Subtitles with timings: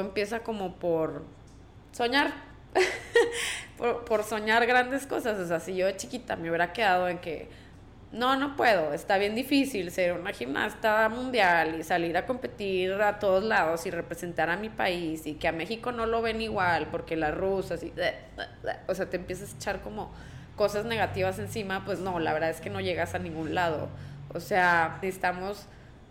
[0.00, 1.24] empieza como por
[1.92, 2.32] soñar,
[3.78, 5.38] por, por soñar grandes cosas.
[5.38, 7.48] O sea, si yo de chiquita me hubiera quedado en que
[8.12, 13.20] no, no puedo, está bien difícil ser una gimnasta mundial y salir a competir a
[13.20, 16.88] todos lados y representar a mi país y que a México no lo ven igual
[16.90, 17.92] porque las rusas y...
[18.88, 20.12] O sea, te empiezas a echar como
[20.56, 23.88] cosas negativas encima, pues no, la verdad es que no llegas a ningún lado.
[24.34, 25.66] O sea, necesitamos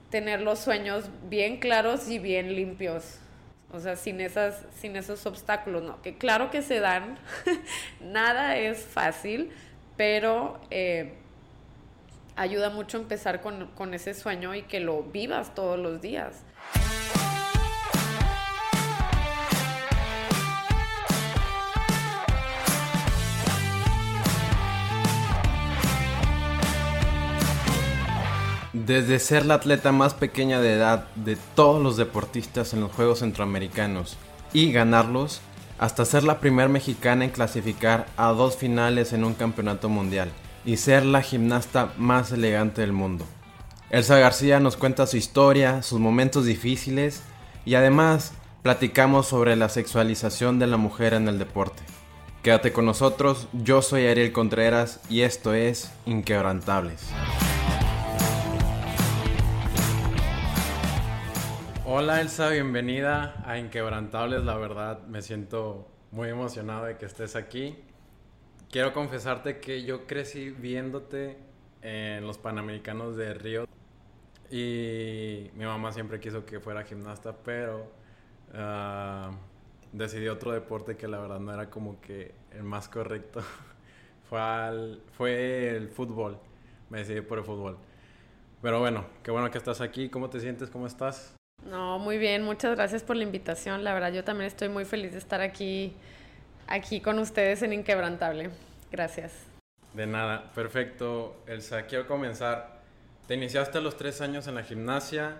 [0.09, 3.19] tener los sueños bien claros y bien limpios.
[3.71, 6.01] O sea, sin, esas, sin esos obstáculos, ¿no?
[6.01, 7.17] Que claro que se dan,
[8.01, 9.51] nada es fácil,
[9.97, 10.59] pero...
[10.69, 11.15] Eh,
[12.39, 16.43] ayuda mucho empezar con, con ese sueño y que lo vivas todos los días.
[28.89, 33.19] Desde ser la atleta más pequeña de edad de todos los deportistas en los Juegos
[33.19, 34.17] Centroamericanos
[34.51, 35.41] y ganarlos,
[35.77, 40.31] hasta ser la primera mexicana en clasificar a dos finales en un campeonato mundial
[40.65, 43.25] y ser la gimnasta más elegante del mundo.
[43.91, 47.21] Elsa García nos cuenta su historia, sus momentos difíciles
[47.65, 51.83] y además platicamos sobre la sexualización de la mujer en el deporte.
[52.41, 57.05] Quédate con nosotros, yo soy Ariel Contreras y esto es Inquebrantables.
[61.91, 67.75] Hola Elsa, bienvenida a Inquebrantables, la verdad me siento muy emocionado de que estés aquí
[68.69, 71.39] quiero confesarte que yo crecí viéndote
[71.81, 73.65] en los Panamericanos de Río
[74.51, 77.91] y mi mamá siempre quiso que fuera gimnasta, pero
[78.53, 79.33] uh,
[79.91, 83.41] decidí otro deporte que la verdad no era como que el más correcto.
[84.29, 86.37] fue, fue el fútbol,
[86.91, 87.79] me decidí por el fútbol.
[88.61, 90.09] Pero bueno, qué bueno que estás aquí.
[90.09, 90.69] ¿Cómo te sientes?
[90.69, 91.38] ¿Cómo estás?
[91.65, 92.43] No, muy bien.
[92.43, 93.83] Muchas gracias por la invitación.
[93.83, 95.93] La verdad, yo también estoy muy feliz de estar aquí
[96.67, 98.51] aquí con ustedes en Inquebrantable.
[98.91, 99.33] Gracias.
[99.93, 101.43] De nada, perfecto.
[101.47, 102.79] Elsa, quiero comenzar.
[103.27, 105.37] Te iniciaste a los tres años en la gimnasia.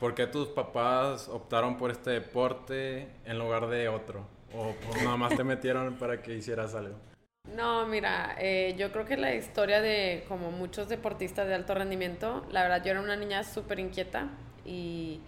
[0.00, 4.26] ¿Por qué tus papás optaron por este deporte en lugar de otro?
[4.54, 6.96] ¿O nada más te metieron para que hicieras algo?
[7.54, 12.44] No, mira, eh, yo creo que la historia de como muchos deportistas de alto rendimiento,
[12.50, 14.28] la verdad yo era una niña súper inquieta
[14.64, 15.20] y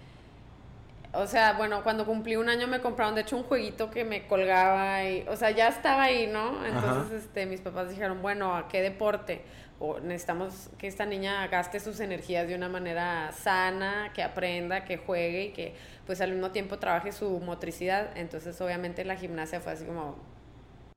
[1.19, 4.27] o sea, bueno, cuando cumplí un año me compraron, de hecho, un jueguito que me
[4.27, 6.65] colgaba y, o sea, ya estaba ahí, ¿no?
[6.66, 9.43] Entonces, este, mis papás dijeron, bueno, ¿a qué deporte?
[9.78, 14.97] O necesitamos que esta niña gaste sus energías de una manera sana, que aprenda, que
[14.97, 15.75] juegue y que,
[16.06, 18.16] pues, al mismo tiempo trabaje su motricidad.
[18.16, 20.16] Entonces, obviamente, la gimnasia fue así como...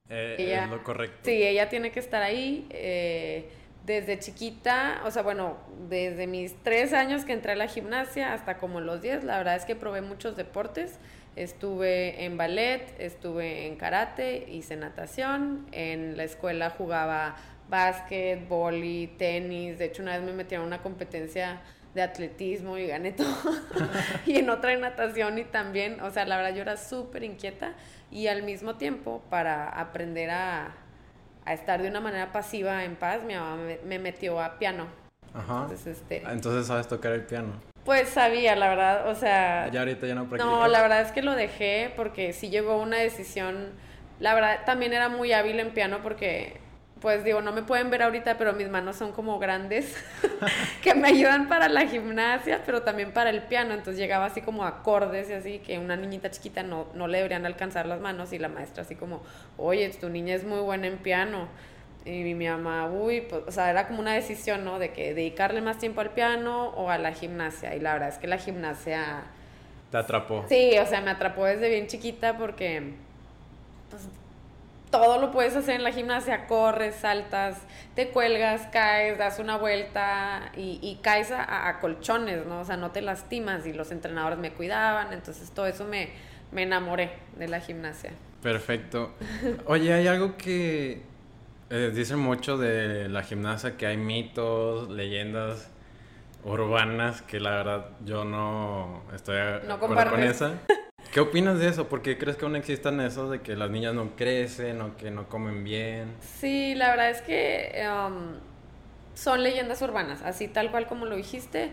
[0.10, 1.20] Eh, es lo correcto.
[1.24, 2.68] Sí, ella tiene que estar ahí.
[2.72, 3.50] Eh,
[3.86, 5.58] desde chiquita, o sea, bueno,
[5.90, 9.56] desde mis tres años que entré a la gimnasia hasta como los diez, la verdad
[9.56, 11.00] es que probé muchos deportes.
[11.36, 17.36] Estuve en ballet, estuve en karate, hice natación, en la escuela jugaba
[17.70, 21.62] básquet, boli, tenis, de hecho una vez me metieron a una competencia
[21.94, 23.28] de atletismo y gané todo.
[24.26, 27.74] y en otra en natación y también, o sea, la verdad yo era súper inquieta
[28.12, 30.76] y al mismo tiempo para aprender a,
[31.50, 34.86] a estar de una manera pasiva en paz, mi mamá me, metió a piano.
[35.34, 35.64] Ajá.
[35.64, 36.22] Entonces, este...
[36.30, 37.54] Entonces sabes tocar el piano.
[37.86, 39.68] Pues sabía, la verdad, o sea...
[39.72, 40.46] Ya ahorita ya no practicas.
[40.46, 43.72] No, la verdad es que lo dejé porque sí llegó una decisión...
[44.20, 46.62] La verdad, también era muy hábil en piano porque
[47.02, 49.96] pues digo, no me pueden ver ahorita, pero mis manos son como grandes,
[50.84, 53.74] que me ayudan para la gimnasia, pero también para el piano.
[53.74, 57.46] Entonces llegaba así como acordes y así, que una niñita chiquita no, no le deberían
[57.46, 59.22] alcanzar las manos y la maestra así como,
[59.58, 61.48] oye, tu niña es muy buena en piano.
[62.06, 64.80] Y mi mamá, uy, pues, o sea, era como una decisión, ¿no?
[64.80, 67.76] De que dedicarle más tiempo al piano o a la gimnasia.
[67.76, 69.24] Y la verdad es que la gimnasia...
[69.92, 70.46] Te atrapó.
[70.50, 72.94] Sí, o sea, me atrapó desde bien chiquita porque
[73.90, 74.08] pues,
[74.92, 77.58] todo lo puedes hacer en la gimnasia, corres, saltas,
[77.96, 82.62] te cuelgas, caes, das una vuelta y, caes a, colchones, ¿no?
[82.62, 86.10] O sea, no te lastimas y los entrenadores me cuidaban, entonces todo eso me,
[86.52, 88.12] me enamoré de la gimnasia.
[88.42, 89.14] Perfecto.
[89.66, 91.04] Oye, hay algo que
[91.70, 95.70] eh, dicen mucho de la gimnasia, que hay mitos, leyendas
[96.44, 99.38] urbanas, que la verdad yo no estoy
[99.68, 100.54] no con esa.
[101.12, 101.90] ¿Qué opinas de eso?
[101.90, 105.10] ¿Por qué crees que aún existan eso de que las niñas no crecen o que
[105.10, 106.14] no comen bien?
[106.40, 108.36] Sí, la verdad es que um,
[109.16, 111.72] son leyendas urbanas, así tal cual como lo dijiste.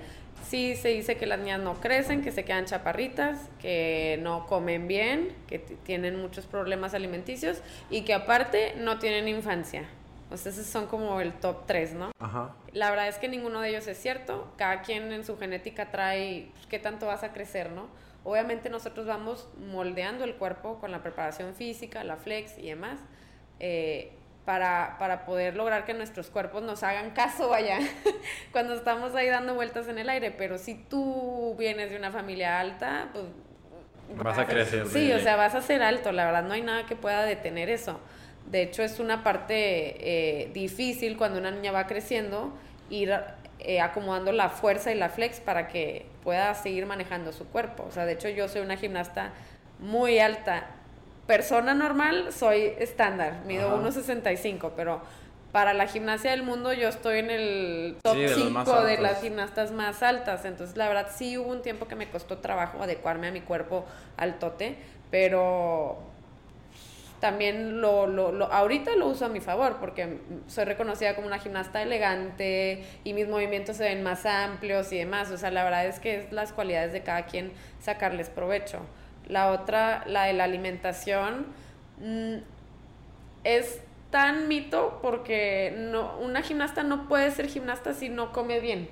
[0.49, 4.89] Sí se dice que las niñas no crecen, que se quedan chaparritas, que no comen
[4.89, 7.59] bien, que tienen muchos problemas alimenticios
[7.91, 9.85] y que aparte no tienen infancia.
[10.31, 12.11] O sea, esos son como el top 3, ¿no?
[12.19, 12.55] Ajá.
[12.73, 14.53] La verdad es que ninguno de ellos es cierto.
[14.57, 17.87] Cada quien en su genética trae pues, qué tanto vas a crecer, ¿no?
[18.27, 22.99] Obviamente nosotros vamos moldeando el cuerpo con la preparación física, la flex y demás,
[23.61, 24.15] eh,
[24.45, 27.79] para, para, poder lograr que nuestros cuerpos nos hagan caso, vaya,
[28.53, 30.33] cuando estamos ahí dando vueltas en el aire.
[30.33, 33.27] Pero si tú vienes de una familia alta, pues...
[34.17, 34.89] Vas a crecer.
[34.89, 37.71] Sí, o sea, vas a ser alto, la verdad no hay nada que pueda detener
[37.71, 38.01] eso.
[38.51, 39.55] De hecho, es una parte
[40.01, 42.53] eh, difícil cuando una niña va creciendo
[42.91, 43.13] ir
[43.59, 47.85] eh, acomodando la fuerza y la flex para que pueda seguir manejando su cuerpo.
[47.89, 49.33] O sea, de hecho yo soy una gimnasta
[49.79, 50.67] muy alta.
[51.27, 55.01] Persona normal soy estándar, mido 1,65, pero
[55.53, 59.73] para la gimnasia del mundo yo estoy en el top 5 de, de, las gimnastas
[59.73, 60.45] más altas.
[60.45, 63.87] Entonces, la verdad, sí hubo un tiempo que me costó trabajo adecuarme a mi cuerpo
[64.17, 64.77] al tote,
[65.11, 65.99] pero
[67.21, 71.39] también lo, lo, lo, ahorita lo uso a mi favor porque soy reconocida como una
[71.39, 75.31] gimnasta elegante y mis movimientos se ven más amplios y demás.
[75.31, 78.81] O sea, la verdad es que es las cualidades de cada quien sacarles provecho.
[79.29, 81.47] La otra, la de la alimentación,
[81.99, 82.37] mm,
[83.45, 83.81] es
[84.11, 88.89] tan mito porque no, una gimnasta no puede ser gimnasta si no come bien.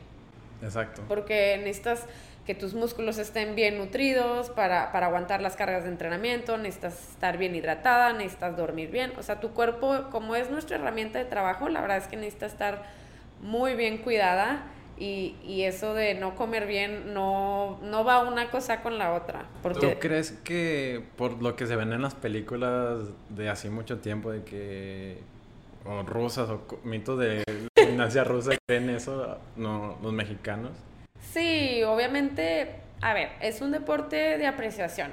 [0.63, 1.03] Exacto.
[1.09, 2.07] Porque necesitas
[2.47, 7.39] que tus músculos estén bien nutridos para, para, aguantar las cargas de entrenamiento, necesitas estar
[7.39, 9.13] bien hidratada, necesitas dormir bien.
[9.19, 12.47] O sea, tu cuerpo, como es nuestra herramienta de trabajo, la verdad es que necesita
[12.47, 12.83] estar
[13.41, 14.67] muy bien cuidada
[14.99, 19.47] y, y eso de no comer bien no, no va una cosa con la otra.
[19.63, 19.95] Porque...
[19.95, 24.31] ¿Tú crees que por lo que se ven en las películas de hace mucho tiempo,
[24.31, 25.19] de que
[25.87, 27.43] o rusas o mitos de
[27.79, 30.73] gimnasia rusa, creen eso no, los mexicanos?
[31.35, 35.13] Sí, obviamente, a ver, es un deporte de apreciación.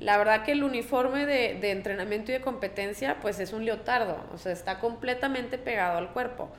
[0.00, 4.22] La verdad que el uniforme de, de, entrenamiento y de competencia, pues es un leotardo,
[4.34, 6.50] o sea, está completamente pegado al cuerpo.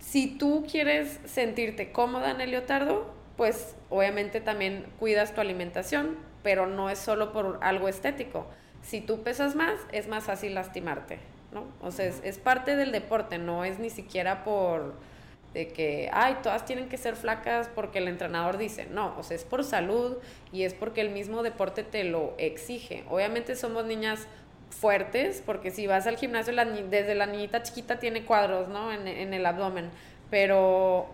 [0.00, 6.66] Si tú quieres sentirte cómoda en el leotardo, pues obviamente también cuidas tu alimentación, pero
[6.66, 8.48] no es solo por algo estético.
[8.82, 11.20] Si tú pesas más, es más fácil lastimarte,
[11.52, 11.66] ¿no?
[11.80, 14.94] O sea, es, es parte del deporte, no es ni siquiera por
[15.54, 19.36] de que, ay, todas tienen que ser flacas porque el entrenador dice, no, o sea,
[19.36, 20.18] es por salud
[20.52, 23.04] y es porque el mismo deporte te lo exige.
[23.08, 24.26] Obviamente somos niñas
[24.70, 26.54] fuertes, porque si vas al gimnasio,
[26.88, 28.92] desde la niñita chiquita tiene cuadros, ¿no?
[28.92, 29.90] En, en el abdomen,
[30.30, 31.08] pero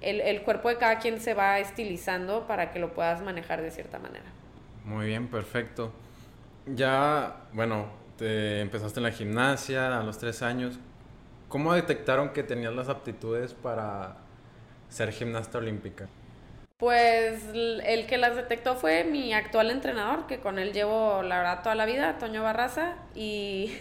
[0.00, 3.70] el, el, cuerpo de cada quien se va estilizando para que lo puedas manejar de
[3.70, 4.26] cierta manera.
[4.84, 5.92] Muy bien, perfecto.
[6.66, 7.86] Ya, bueno,
[8.16, 10.78] te empezaste en la gimnasia a los tres años.
[11.48, 14.16] ¿Cómo detectaron que tenías las aptitudes para
[14.90, 16.08] ser gimnasta olímpica?
[16.76, 21.62] Pues el que las detectó fue mi actual entrenador, que con él llevo la verdad
[21.62, 23.72] toda la vida, Toño Barraza, y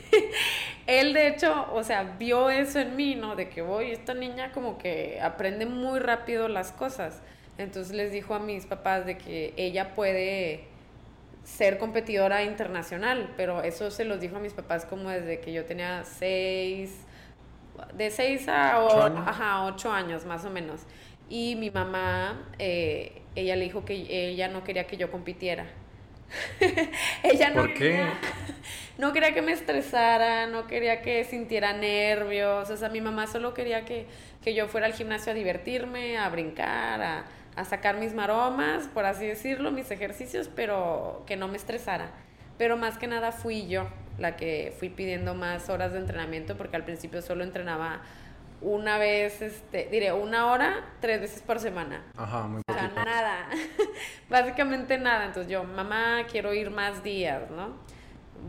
[0.87, 3.35] él de hecho, o sea, vio eso en mí, ¿no?
[3.35, 7.21] De que voy, esta niña como que aprende muy rápido las cosas.
[7.57, 10.63] Entonces les dijo a mis papás de que ella puede
[11.43, 15.65] ser competidora internacional, pero eso se los dijo a mis papás como desde que yo
[15.65, 17.05] tenía seis,
[17.93, 20.81] de 6 a 8 ajá, ocho años más o menos.
[21.29, 23.93] Y mi mamá, eh, ella le dijo que
[24.29, 25.65] ella no quería que yo compitiera.
[27.23, 28.05] ella no ¿Por qué?
[28.97, 32.69] no quería que me estresara, no quería que sintiera nervios.
[32.69, 34.07] O sea, mi mamá solo quería que,
[34.43, 37.25] que yo fuera al gimnasio a divertirme, a brincar, a,
[37.55, 42.11] a sacar mis maromas, por así decirlo, mis ejercicios, pero que no me estresara.
[42.57, 43.87] Pero más que nada fui yo
[44.17, 48.01] la que fui pidiendo más horas de entrenamiento porque al principio solo entrenaba
[48.59, 52.01] una vez, este, diré, una hora, tres veces por semana.
[52.17, 53.49] Ajá, muy O sea, nada,
[54.29, 55.25] básicamente nada.
[55.25, 57.75] Entonces yo, mamá, quiero ir más días, ¿no?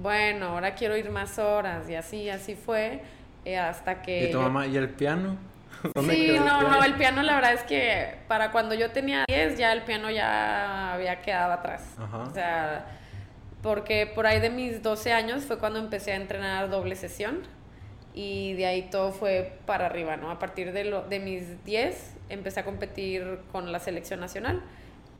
[0.00, 3.02] Bueno, ahora quiero ir más horas y así, así fue
[3.44, 4.28] eh, hasta que...
[4.28, 5.36] ¿Y tu mamá, y el piano?
[6.08, 9.72] sí, no, no, el piano la verdad es que para cuando yo tenía 10 ya
[9.72, 11.94] el piano ya había quedado atrás.
[11.98, 12.18] Ajá.
[12.18, 12.86] O sea
[13.62, 17.40] porque por ahí de mis 12 años fue cuando empecé a entrenar doble sesión
[18.14, 20.30] y de ahí todo fue para arriba, ¿no?
[20.30, 24.62] A partir de, lo, de mis 10 empecé a competir con la selección nacional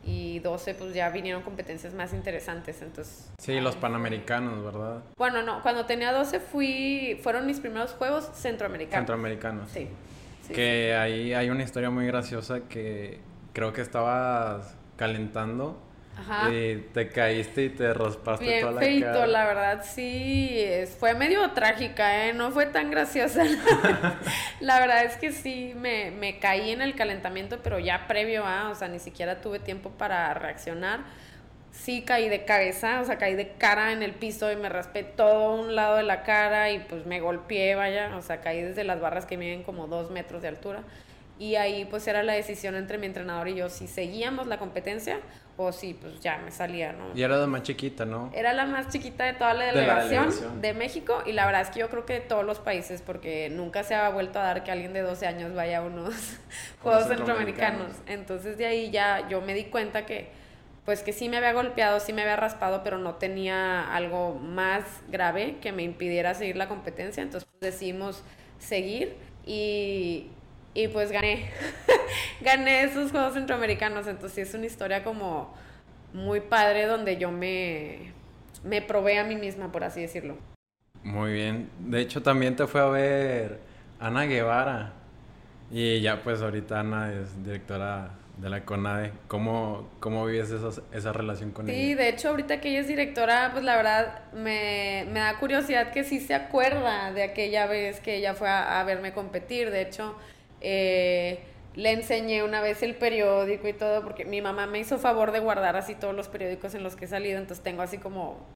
[0.04, 3.30] y 12 pues ya vinieron competencias más interesantes, entonces...
[3.38, 5.02] Sí, los panamericanos, ¿verdad?
[5.16, 9.00] Bueno, no, cuando tenía 12 fui, fueron mis primeros juegos centroamericanos.
[9.00, 9.70] Centroamericanos.
[9.70, 9.88] Sí.
[10.42, 13.20] sí que ahí hay una historia muy graciosa que
[13.52, 15.78] creo que estabas calentando
[16.18, 16.50] Ajá.
[16.50, 19.26] Y te caíste y te raspaste Bien toda la feito, cara.
[19.26, 20.64] la verdad, sí.
[20.98, 22.32] Fue medio trágica, ¿eh?
[22.32, 23.44] No fue tan graciosa.
[24.60, 28.70] la verdad es que sí, me, me caí en el calentamiento, pero ya previo a,
[28.70, 31.00] o sea, ni siquiera tuve tiempo para reaccionar.
[31.70, 35.04] Sí caí de cabeza, o sea, caí de cara en el piso y me raspé
[35.04, 38.82] todo un lado de la cara y pues me golpeé, vaya, o sea, caí desde
[38.82, 40.82] las barras que miden como dos metros de altura
[41.38, 45.20] y ahí pues era la decisión entre mi entrenador y yo si seguíamos la competencia
[45.56, 47.06] o si pues ya me salía, ¿no?
[47.14, 48.30] Y era la más chiquita, ¿no?
[48.32, 51.80] Era la más chiquita de toda la delegación de, México y la verdad es que
[51.80, 54.70] yo creo que de todos los países porque nunca se ha vuelto a dar que
[54.70, 56.14] alguien de 12 años vaya a unos
[56.82, 57.92] Juegos Centroamericanos.
[58.06, 60.30] Entonces de ahí ya yo me di cuenta que
[60.84, 64.84] pues que sí me había golpeado, sí me había raspado, pero no tenía algo más
[65.08, 67.22] grave que me impidiera seguir la competencia.
[67.22, 68.22] Entonces pues, decidimos
[68.58, 70.28] seguir y,
[70.74, 71.50] y pues gané.
[72.40, 74.06] gané esos Juegos Centroamericanos.
[74.06, 75.54] Entonces es una historia como
[76.12, 78.12] muy padre donde yo me,
[78.64, 80.36] me probé a mí misma, por así decirlo.
[81.02, 81.70] Muy bien.
[81.78, 83.60] De hecho, también te fue a ver
[84.00, 84.92] Ana Guevara.
[85.70, 89.12] Y ya pues ahorita Ana es directora de la CONADE.
[89.26, 90.50] ¿Cómo, cómo vives
[90.92, 91.76] esa relación con ella?
[91.76, 95.90] Sí, de hecho, ahorita que ella es directora, pues la verdad me, me, da curiosidad
[95.90, 99.70] que sí se acuerda de aquella vez que ella fue a, verme competir.
[99.70, 100.16] De hecho,
[100.60, 101.40] eh,
[101.74, 105.40] le enseñé una vez el periódico y todo, porque mi mamá me hizo favor de
[105.40, 108.46] guardar así todos los periódicos en los que he salido, entonces tengo así como...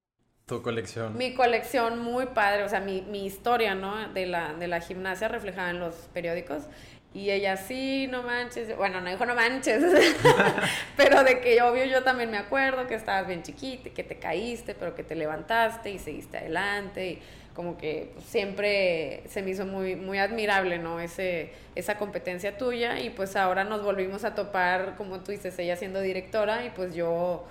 [0.46, 1.16] Tu colección.
[1.16, 4.12] Mi colección muy padre, o sea, mi, mi historia, ¿no?
[4.12, 6.64] De la, de la gimnasia reflejada en los periódicos.
[7.14, 8.74] Y ella, sí, no manches.
[8.76, 9.84] Bueno, no dijo no manches,
[10.96, 14.74] pero de que obvio yo también me acuerdo que estabas bien chiquita, que te caíste,
[14.74, 17.10] pero que te levantaste y seguiste adelante.
[17.10, 17.22] Y
[17.54, 21.00] como que siempre se me hizo muy, muy admirable, ¿no?
[21.00, 23.00] Ese, esa competencia tuya.
[23.00, 26.94] Y pues ahora nos volvimos a topar, como tú dices, ella siendo directora y pues
[26.94, 27.44] yo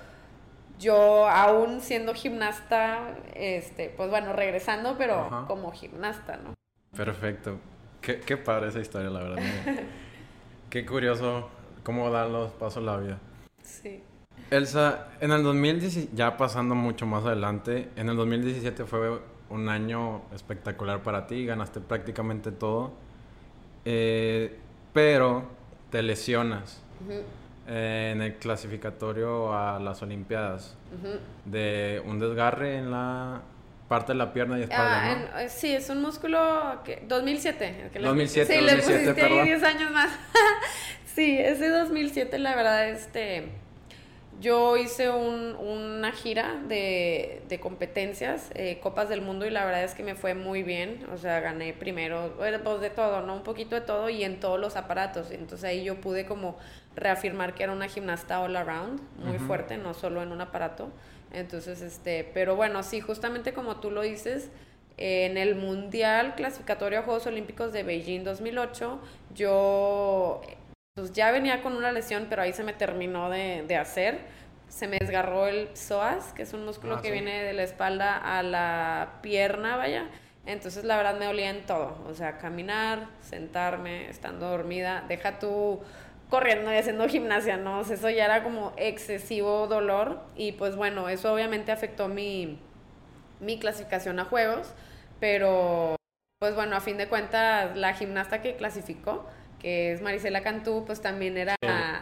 [0.79, 6.55] yo aún siendo gimnasta, este, pues bueno, regresando, pero como gimnasta, ¿no?
[6.97, 7.59] Perfecto.
[8.01, 9.43] Qué, qué padre esa historia, la verdad.
[10.71, 11.49] qué curioso
[11.83, 13.19] cómo dan los pasos la vida.
[13.61, 14.03] Sí.
[14.49, 20.23] Elsa, en el 2017, ya pasando mucho más adelante, en el 2017 fue un año
[20.33, 22.93] espectacular para ti, ganaste prácticamente todo,
[23.85, 24.57] eh,
[24.93, 25.49] pero
[25.89, 26.81] te lesionas
[27.67, 30.77] eh, en el clasificatorio a las Olimpiadas
[31.45, 33.41] de un desgarre en la
[33.87, 37.89] parte de la pierna y espalda, ah, eh, sí, es un músculo que 2007.
[37.91, 40.09] que 2007, sí, le pusiste ahí 10 años más.
[41.13, 43.49] sí, ese 2007 la verdad este
[44.41, 49.83] yo hice un, una gira de, de competencias, eh, Copas del Mundo, y la verdad
[49.83, 51.05] es que me fue muy bien.
[51.13, 53.35] O sea, gané primero, pues de todo, ¿no?
[53.35, 55.29] Un poquito de todo y en todos los aparatos.
[55.29, 56.57] Entonces ahí yo pude como
[56.95, 60.89] reafirmar que era una gimnasta all around, muy fuerte, no solo en un aparato.
[61.31, 64.49] Entonces, este, pero bueno, sí, justamente como tú lo dices,
[64.97, 68.99] en el Mundial Clasificatorio a Juegos Olímpicos de Beijing 2008,
[69.33, 70.41] yo
[70.95, 74.19] pues ya venía con una lesión, pero ahí se me terminó de, de hacer.
[74.67, 78.17] Se me desgarró el psoas, que es un músculo ah, que viene de la espalda
[78.17, 80.09] a la pierna, vaya.
[80.45, 85.81] Entonces la verdad me dolía en todo, o sea, caminar, sentarme, estando dormida, deja tú
[86.29, 87.81] corriendo y haciendo gimnasia, ¿no?
[87.81, 92.57] eso ya era como excesivo dolor y pues bueno, eso obviamente afectó mi,
[93.39, 94.73] mi clasificación a juegos,
[95.19, 95.95] pero
[96.39, 99.27] pues bueno, a fin de cuentas la gimnasta que clasificó,
[99.61, 101.55] que es Marisela Cantú, pues también era,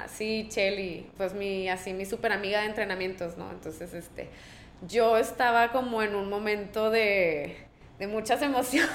[0.07, 3.51] sí, Chelly, pues mi, así mi súper amiga de entrenamientos, ¿no?
[3.51, 4.29] Entonces, este,
[4.87, 7.57] yo estaba como en un momento de,
[7.99, 8.89] de muchas emociones.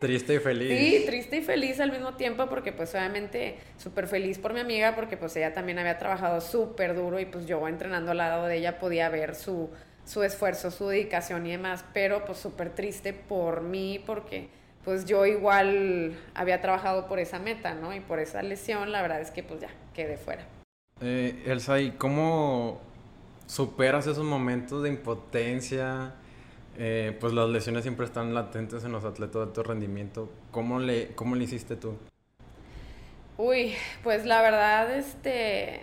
[0.00, 0.78] Triste y feliz.
[0.78, 4.94] Sí, triste y feliz al mismo tiempo porque pues obviamente súper feliz por mi amiga
[4.94, 8.58] porque pues ella también había trabajado súper duro y pues yo entrenando al lado de
[8.58, 9.70] ella podía ver su,
[10.04, 14.48] su esfuerzo, su dedicación y demás, pero pues súper triste por mí porque
[14.84, 17.94] pues yo igual había trabajado por esa meta, ¿no?
[17.94, 20.44] Y por esa lesión la verdad es que pues ya quedé fuera.
[21.00, 22.80] Eh, Elsa, ¿y cómo
[23.46, 26.14] superas esos momentos de impotencia?
[26.76, 30.28] Eh, pues las lesiones siempre están latentes en los atletas de alto rendimiento.
[30.50, 31.96] ¿Cómo le, cómo le hiciste tú?
[33.36, 35.82] Uy, pues la verdad, este,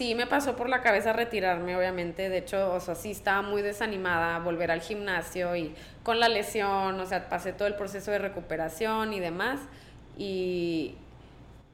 [0.00, 2.28] sí me pasó por la cabeza retirarme, obviamente.
[2.28, 7.00] De hecho, o sea, sí estaba muy desanimada volver al gimnasio y con la lesión,
[7.00, 9.58] o sea, pasé todo el proceso de recuperación y demás.
[10.16, 10.94] Y,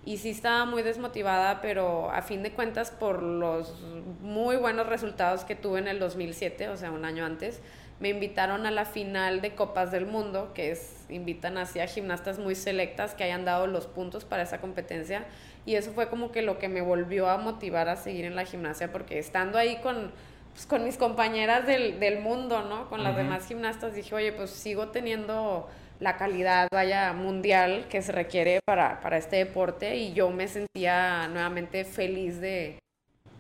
[0.07, 3.79] y sí estaba muy desmotivada, pero a fin de cuentas por los
[4.23, 7.61] muy buenos resultados que tuve en el 2007, o sea, un año antes,
[7.99, 12.39] me invitaron a la final de Copas del Mundo, que es, invitan así a gimnastas
[12.39, 15.27] muy selectas que hayan dado los puntos para esa competencia,
[15.67, 18.47] y eso fue como que lo que me volvió a motivar a seguir en la
[18.47, 20.13] gimnasia, porque estando ahí con,
[20.53, 22.89] pues, con mis compañeras del, del mundo, ¿no?
[22.89, 25.69] Con las demás gimnastas, dije, oye, pues sigo teniendo
[26.01, 31.29] la calidad vaya mundial que se requiere para, para este deporte y yo me sentía
[31.29, 32.79] nuevamente feliz de,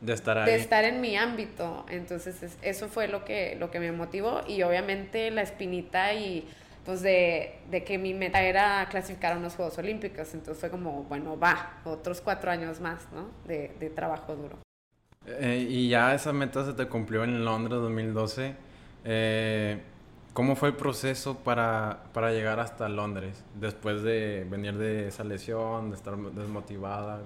[0.00, 1.84] de estar De estar en mi ámbito.
[1.88, 6.48] Entonces, eso fue lo que, lo que me motivó y obviamente la espinita y
[6.84, 10.32] pues de, de, que mi meta era clasificar a unos Juegos Olímpicos.
[10.32, 13.30] Entonces fue como, bueno, va, otros cuatro años más, ¿no?
[13.46, 14.58] De, de trabajo duro.
[15.26, 18.54] Eh, y ya esa meta se te cumplió en Londres 2012.
[19.04, 19.78] Eh,
[20.32, 23.44] ¿Cómo fue el proceso para, para, llegar hasta Londres?
[23.54, 27.20] Después de venir de esa lesión, de estar desmotivada.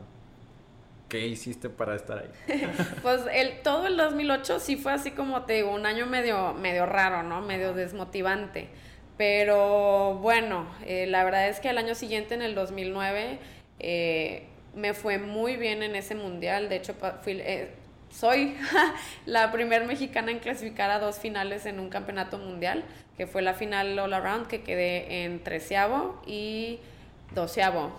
[1.08, 2.30] ¿Qué hiciste para estar ahí?
[3.02, 6.86] pues el, todo el 2008 sí fue así como te digo, un año medio, medio
[6.86, 7.42] raro, ¿no?
[7.42, 8.68] Medio desmotivante.
[9.16, 13.38] Pero bueno, eh, la verdad es que el año siguiente, en el 2009,
[13.78, 16.68] eh, me fue muy bien en ese mundial.
[16.68, 17.74] De hecho, fui, eh,
[18.14, 18.56] soy
[19.26, 22.84] la primera mexicana en clasificar a dos finales en un campeonato mundial,
[23.16, 26.78] que fue la final all around, que quedé en treceavo y
[27.34, 27.92] doceavo.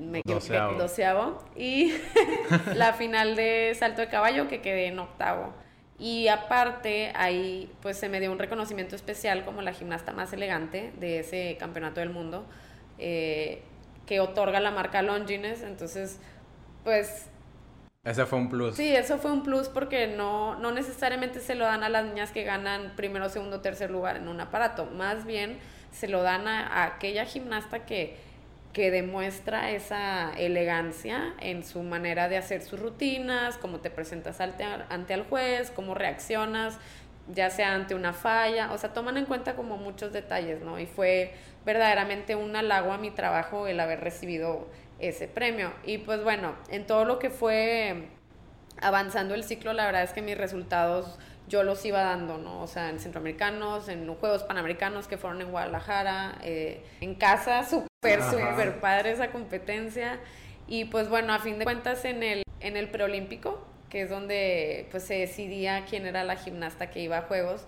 [0.00, 0.78] Me doceavo.
[0.78, 1.44] doceavo.
[1.56, 1.92] Y
[2.74, 5.52] la final de salto de caballo, que quedé en octavo.
[5.98, 10.92] Y aparte, ahí pues se me dio un reconocimiento especial como la gimnasta más elegante
[10.98, 12.46] de ese campeonato del mundo,
[12.98, 13.62] eh,
[14.06, 15.62] que otorga la marca Longines.
[15.62, 16.18] Entonces,
[16.84, 17.28] pues
[18.02, 18.76] ese fue un plus.
[18.76, 22.30] Sí, eso fue un plus porque no, no necesariamente se lo dan a las niñas
[22.32, 24.86] que ganan primero, segundo, tercer lugar en un aparato.
[24.86, 25.58] Más bien
[25.92, 28.16] se lo dan a, aquella gimnasta que,
[28.72, 34.64] que demuestra esa elegancia en su manera de hacer sus rutinas, cómo te presentas ante,
[34.64, 36.78] ante el juez, cómo reaccionas,
[37.28, 38.72] ya sea ante una falla.
[38.72, 40.80] O sea, toman en cuenta como muchos detalles, ¿no?
[40.80, 41.34] Y fue
[41.66, 44.68] verdaderamente un halago a mi trabajo el haber recibido
[45.00, 45.72] ese premio.
[45.84, 48.08] Y pues bueno, en todo lo que fue
[48.80, 52.62] avanzando el ciclo, la verdad es que mis resultados yo los iba dando, ¿no?
[52.62, 58.22] O sea, en centroamericanos, en Juegos Panamericanos que fueron en Guadalajara, eh, en casa, súper,
[58.22, 60.20] súper padre esa competencia.
[60.68, 64.86] Y pues bueno, a fin de cuentas en el, en el preolímpico, que es donde
[64.92, 67.66] pues se decidía quién era la gimnasta que iba a Juegos,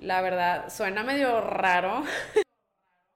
[0.00, 2.04] la verdad suena medio raro,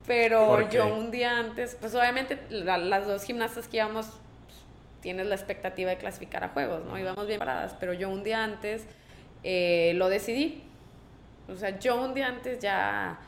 [0.09, 4.59] Pero yo un día antes, pues obviamente las dos gimnastas que íbamos, pues,
[5.03, 6.99] tienes la expectativa de clasificar a juegos, ¿no?
[6.99, 8.87] Íbamos bien paradas, pero yo un día antes
[9.45, 10.65] eh, lo decidí.
[11.47, 13.19] O sea, yo un día antes ya...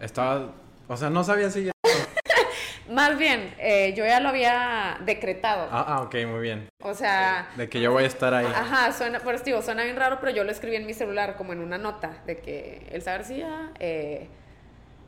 [0.00, 0.52] Estaba,
[0.86, 1.72] o sea, no sabía si ya...
[2.88, 5.68] Más bien, eh, yo ya lo había decretado.
[5.72, 6.68] Ah, ah, ok, muy bien.
[6.80, 7.48] O sea...
[7.56, 8.46] De que yo voy a estar ahí.
[8.46, 11.34] Ajá, suena, por eso digo, suena bien raro, pero yo lo escribí en mi celular
[11.36, 13.72] como en una nota de que el saber si ya...
[13.80, 14.28] Eh,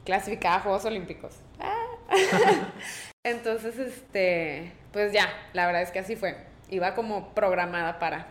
[0.06, 1.34] clasificada a Juegos Olímpicos.
[1.60, 1.84] Ah.
[3.24, 6.36] Entonces, este, pues ya, la verdad es que así fue.
[6.70, 8.28] Iba como programada para.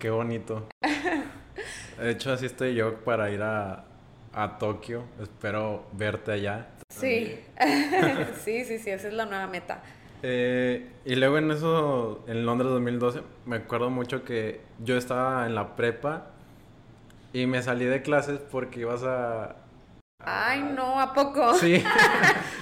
[0.00, 0.66] Qué bonito.
[2.00, 3.84] De hecho, así estoy yo para ir a,
[4.32, 5.04] a Tokio.
[5.20, 6.68] Espero verte allá.
[6.88, 7.38] Sí,
[8.42, 9.82] sí, sí, sí, esa es la nueva meta.
[10.22, 15.54] Eh, y luego en eso, en Londres 2012, me acuerdo mucho que yo estaba en
[15.54, 16.30] la prepa
[17.32, 19.56] y me salí de clases porque ibas a,
[20.24, 21.54] Ay, no, ¿a poco?
[21.54, 21.82] Sí.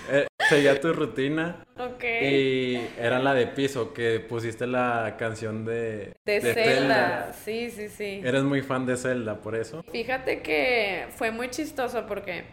[0.08, 1.64] Eh, seguía tu rutina.
[1.76, 2.04] Ok.
[2.04, 6.14] Y era la de piso, que pusiste la canción de...
[6.24, 7.32] De, Zelda.
[7.32, 8.20] Sí, sí, sí.
[8.22, 9.82] Eres muy fan de Zelda, por eso.
[9.90, 12.44] Fíjate que fue muy chistoso porque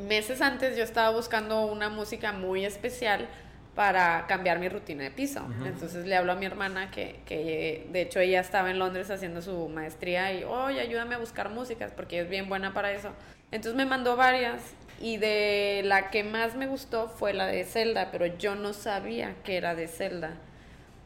[0.00, 3.28] meses antes yo estaba buscando una música muy especial
[3.76, 5.46] para cambiar mi rutina de piso.
[5.64, 9.42] Entonces le hablo a mi hermana que, que, de hecho ella estaba en Londres haciendo
[9.42, 13.10] su maestría y, oye, ayúdame a buscar músicas porque es bien buena para eso.
[13.52, 14.60] Entonces me mandó varias
[15.00, 19.34] y de la que más me gustó fue la de Zelda, pero yo no sabía
[19.44, 20.34] que era de Zelda.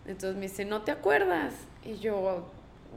[0.06, 1.54] Entonces me dice, ¿no te acuerdas?
[1.84, 2.50] Y yo,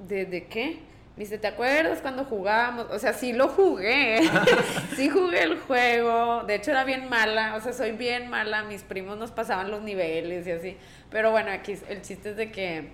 [0.07, 0.79] ¿de, de qué?
[1.15, 2.87] Me dice, ¿te acuerdas cuando jugábamos?
[2.91, 4.19] O sea, sí lo jugué.
[4.95, 6.43] sí jugué el juego.
[6.43, 7.55] De hecho, era bien mala.
[7.55, 8.63] O sea, soy bien mala.
[8.63, 10.77] Mis primos nos pasaban los niveles y así.
[11.09, 12.89] Pero bueno, aquí el chiste es de que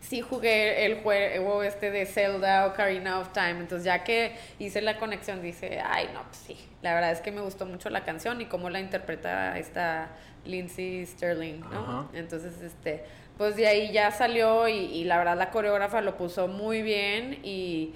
[0.00, 3.60] sí jugué el juego este de Zelda o Karina of Time.
[3.60, 6.56] Entonces, ya que hice la conexión, dice, ay, no, pues sí.
[6.82, 10.10] La verdad es que me gustó mucho la canción y cómo la interpreta esta
[10.44, 12.08] Lindsay Sterling, ¿no?
[12.12, 13.04] Entonces, este,
[13.36, 17.92] pues de ahí ya salió y, la verdad la coreógrafa lo puso muy bien y,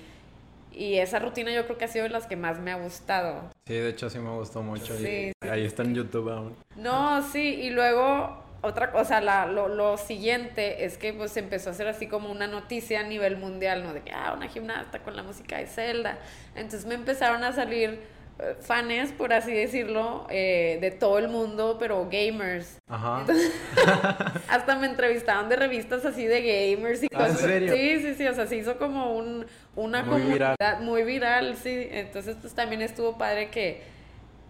[0.72, 3.50] y, esa rutina yo creo que ha sido de las que más me ha gustado.
[3.66, 4.94] Sí, de hecho sí me gustó mucho.
[5.00, 6.56] y ahí está en YouTube aún.
[6.76, 11.74] No, sí, y luego otra cosa, la, lo, lo, siguiente es que pues empezó a
[11.74, 13.94] ser así como una noticia a nivel mundial, ¿no?
[13.94, 16.18] De que, ah, una gimnasta con la música de Zelda.
[16.54, 18.00] Entonces me empezaron a salir
[18.38, 22.78] eh, fans, por así decirlo, eh, de todo el mundo, pero gamers.
[22.86, 23.24] Ajá.
[24.48, 27.42] hasta me entrevistaban de revistas así de gamers y ¿Ah, cosas.
[27.42, 27.72] ¿En serio?
[27.72, 30.82] Sí, sí, sí, o sea, se hizo como un, una muy comunidad viral.
[30.82, 31.88] muy viral, sí.
[31.92, 33.80] Entonces, pues también estuvo padre que,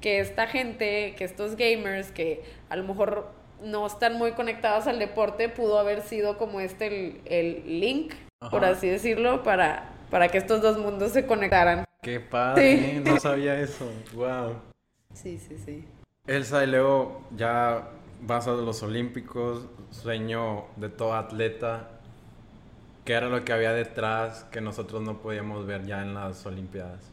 [0.00, 4.98] que esta gente, que estos gamers, que a lo mejor no están muy conectados al
[4.98, 8.14] deporte, pudo haber sido como este el, link,
[8.50, 11.84] por así decirlo, para, para que estos dos mundos se conectaran.
[12.02, 13.86] Qué padre, no sabía eso.
[14.14, 14.56] Wow.
[15.14, 15.84] Sí, sí, sí.
[16.26, 17.88] Elsa y Leo, ya
[18.22, 21.88] vas a los Olímpicos, sueño de todo atleta.
[23.04, 27.10] ¿Qué era lo que había detrás que nosotros no podíamos ver ya en las Olimpiadas?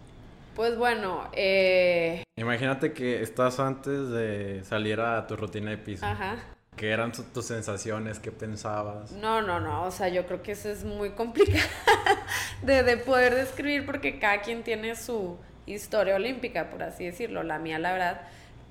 [0.58, 2.24] Pues bueno, eh...
[2.36, 6.04] Imagínate que estás antes de salir a tu rutina de piso.
[6.04, 6.38] Ajá.
[6.76, 8.18] ¿Qué eran tus sensaciones?
[8.18, 9.12] ¿Qué pensabas?
[9.12, 9.84] No, no, no.
[9.84, 11.70] O sea, yo creo que eso es muy complicado
[12.64, 17.44] de, de poder describir porque cada quien tiene su historia olímpica, por así decirlo.
[17.44, 18.22] La mía, la verdad,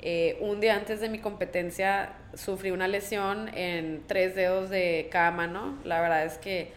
[0.02, 5.30] eh, un día antes de mi competencia sufrí una lesión en tres dedos de cada
[5.30, 5.78] mano.
[5.84, 6.72] La verdad es que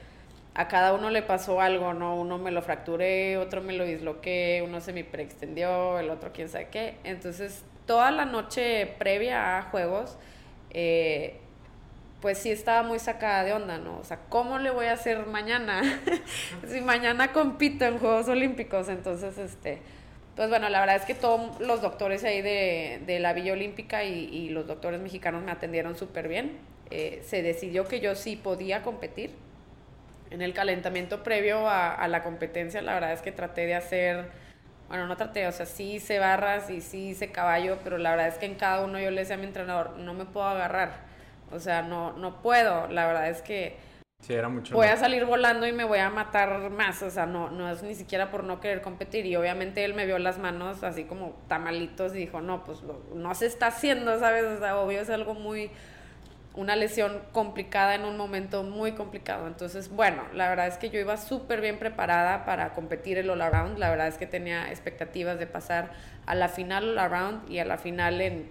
[0.56, 2.16] a cada uno le pasó algo, ¿no?
[2.16, 6.50] Uno me lo fracturé, otro me lo disloqué, uno se me preextendió, el otro quién
[6.50, 6.96] sabe qué.
[7.04, 10.18] Entonces, toda la noche previa a juegos,
[10.72, 11.40] eh,
[12.22, 14.00] pues sí estaba muy sacada de onda, ¿no?
[14.00, 15.82] O sea, ¿cómo le voy a hacer mañana?
[16.68, 19.82] si mañana compito en Juegos Olímpicos, entonces, este,
[20.36, 24.50] pues bueno, la verdad es que todos los doctores ahí de, la Villa Olímpica y,
[24.50, 26.58] los doctores mexicanos me atendieron súper bien.
[26.92, 29.32] Eh, se decidió que yo sí podía competir.
[30.32, 34.30] En el calentamiento previo a, a la competencia, la verdad es que traté de hacer
[34.90, 38.28] bueno, no traté, o sea, sí hice barras y sí hice caballo, pero la verdad
[38.28, 40.94] es que en cada uno yo le decía a mi entrenador, no me puedo agarrar,
[41.52, 43.78] o sea, no, no puedo, la verdad es que
[44.20, 47.28] sí, era mucho voy a salir volando y me voy a matar más, o sea,
[47.28, 50.40] no, no es ni siquiera por no querer competir, y obviamente él me vio las
[50.40, 52.80] manos así como tamalitos y dijo, no, pues
[53.14, 54.44] no se está haciendo, ¿sabes?
[54.44, 55.70] O sea, obvio es algo muy
[56.56, 59.48] una lesión complicada en un momento muy complicado.
[59.48, 63.42] Entonces, bueno, la verdad es que yo iba súper bien preparada para competir el all
[63.42, 63.78] around.
[63.78, 65.92] La verdad es que tenía expectativas de pasar
[66.26, 68.50] a la final all around y a la final en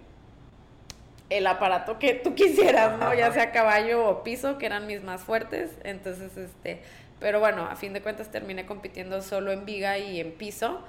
[1.29, 3.13] el aparato que tú quisieras, ¿no?
[3.13, 5.71] Ya sea caballo o piso, que eran mis más fuertes.
[5.83, 6.81] Entonces, este,
[7.19, 10.81] pero bueno, a fin de cuentas terminé compitiendo solo en viga y en piso,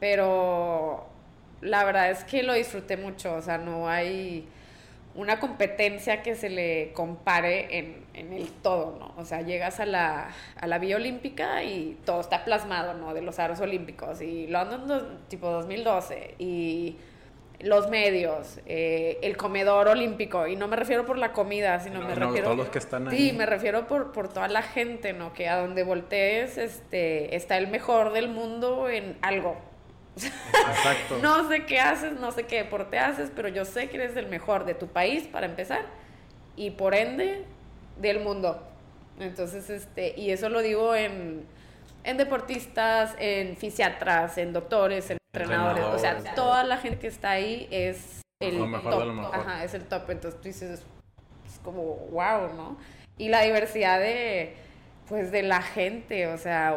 [0.00, 1.08] pero
[1.60, 4.48] la verdad es que lo disfruté mucho, o sea, no hay
[5.18, 9.20] una competencia que se le compare en, en, el todo, ¿no?
[9.20, 13.12] O sea, llegas a la, a la Vía Olímpica y todo está plasmado, ¿no?
[13.14, 16.98] De los aros olímpicos y London tipo 2012 y
[17.58, 22.14] los medios, eh, el comedor olímpico, y no me refiero por la comida, sino me
[22.14, 22.44] refiero...
[22.44, 23.18] Todos los que están ahí.
[23.18, 25.32] Sí, me refiero por, por toda la gente, ¿no?
[25.32, 29.56] Que a donde voltees este, está el mejor del mundo en algo,
[30.24, 31.18] Exacto.
[31.22, 34.28] no sé qué haces, no sé qué deporte haces, pero yo sé que eres el
[34.28, 35.82] mejor de tu país para empezar
[36.56, 37.44] y por ende
[37.96, 38.62] del mundo.
[39.20, 41.44] Entonces, este, y eso lo digo en,
[42.04, 47.30] en deportistas, en fisiatras, en doctores, en entrenadores, o sea, toda la gente que está
[47.30, 49.34] ahí es el top.
[49.34, 50.10] Ajá, es el top.
[50.10, 50.82] Entonces tú dices,
[51.46, 52.76] es como, wow, ¿no?
[53.16, 54.54] Y la diversidad de,
[55.08, 56.76] pues, de la gente, o sea,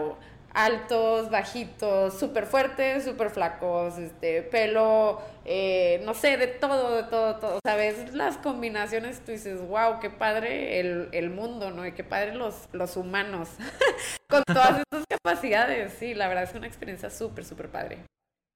[0.54, 7.36] altos, bajitos, súper fuertes, súper flacos, este, pelo, eh, no sé, de todo, de todo,
[7.38, 7.60] todo.
[7.66, 8.14] ¿Sabes?
[8.14, 11.86] Las combinaciones, tú dices, wow, qué padre el, mundo, ¿no?
[11.86, 13.50] Y qué padre los, los humanos
[14.30, 15.94] con todas estas capacidades.
[15.94, 18.00] Sí, la verdad es una experiencia súper, súper padre.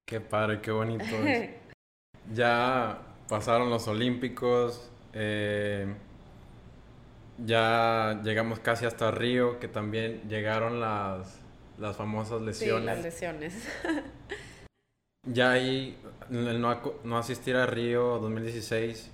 [0.06, 1.04] Qué padre, qué bonito.
[2.32, 5.92] ya pasaron los Olímpicos, eh,
[7.38, 11.45] ya llegamos casi hasta Río, que también llegaron las
[11.78, 12.80] las famosas lesiones.
[12.80, 13.54] Sí, las lesiones.
[15.26, 15.96] ya ahí,
[16.30, 19.10] el no, no asistir a Río 2016,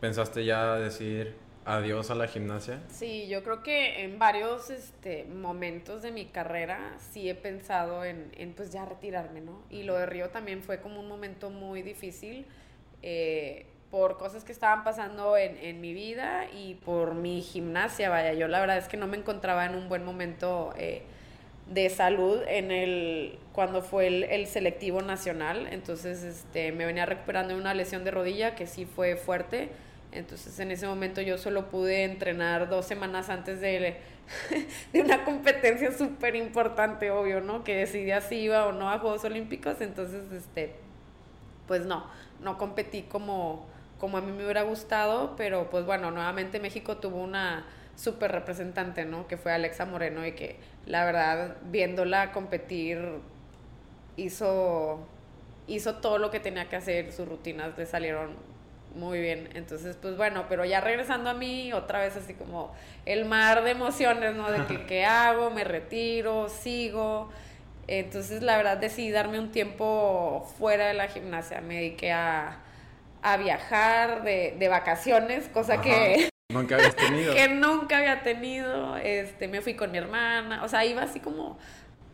[0.00, 2.80] ¿pensaste ya decir adiós a la gimnasia?
[2.88, 8.30] Sí, yo creo que en varios este, momentos de mi carrera sí he pensado en,
[8.36, 9.62] en, pues ya retirarme, ¿no?
[9.70, 12.46] Y lo de Río también fue como un momento muy difícil
[13.02, 18.32] eh, por cosas que estaban pasando en, en, mi vida y por mi gimnasia, vaya,
[18.32, 20.72] yo la verdad es que no me encontraba en un buen momento.
[20.76, 21.02] Eh,
[21.66, 25.68] de salud en el cuando fue el, selectivo nacional.
[25.70, 29.70] Entonces este me venía recuperando una lesión de rodilla que sí fue fuerte.
[30.12, 33.96] Entonces en ese momento yo solo pude entrenar dos semanas antes de,
[34.92, 39.24] de una competencia súper importante obvio no que decidía si iba o no a Juegos
[39.24, 39.80] Olímpicos.
[39.80, 40.74] Entonces este
[41.66, 42.06] pues no
[42.40, 43.66] no competí como
[43.98, 45.34] como a mí me hubiera gustado.
[45.36, 49.26] Pero pues bueno nuevamente México tuvo una súper representante, ¿no?
[49.26, 53.00] Que fue Alexa Moreno y que la verdad, viéndola competir,
[54.16, 55.00] hizo,
[55.66, 58.36] hizo todo lo que tenía que hacer, sus rutinas le salieron
[58.94, 59.50] muy bien.
[59.54, 63.72] Entonces, pues bueno, pero ya regresando a mí, otra vez así como el mar de
[63.72, 64.50] emociones, ¿no?
[64.50, 67.30] De que qué hago, me retiro, sigo.
[67.88, 71.60] Entonces, la verdad, decidí darme un tiempo fuera de la gimnasia.
[71.60, 72.60] Me dediqué a,
[73.22, 77.34] a viajar de, de vacaciones, cosa que Nunca habías tenido.
[77.34, 78.96] que nunca había tenido.
[78.96, 80.64] Este, me fui con mi hermana.
[80.64, 81.58] O sea, iba así como.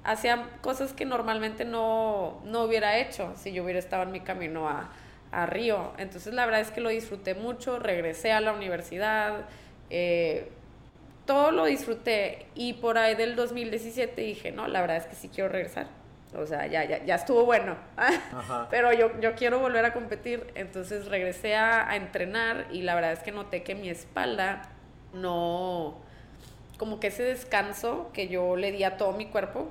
[0.04, 4.68] Hacía cosas que normalmente no, no hubiera hecho si yo hubiera estado en mi camino
[4.68, 4.90] a,
[5.30, 5.92] a Río.
[5.96, 9.46] Entonces la verdad es que lo disfruté mucho, regresé a la universidad,
[9.90, 10.50] eh,
[11.24, 15.28] todo lo disfruté y por ahí del 2017 dije, no, la verdad es que sí
[15.28, 15.86] quiero regresar.
[16.34, 17.76] O sea, ya, ya, ya estuvo bueno.
[18.70, 20.50] Pero yo, yo quiero volver a competir.
[20.54, 24.62] Entonces regresé a, a entrenar y la verdad es que noté que mi espalda
[25.12, 25.98] no,
[26.78, 29.68] como que ese descanso que yo le di a todo mi cuerpo,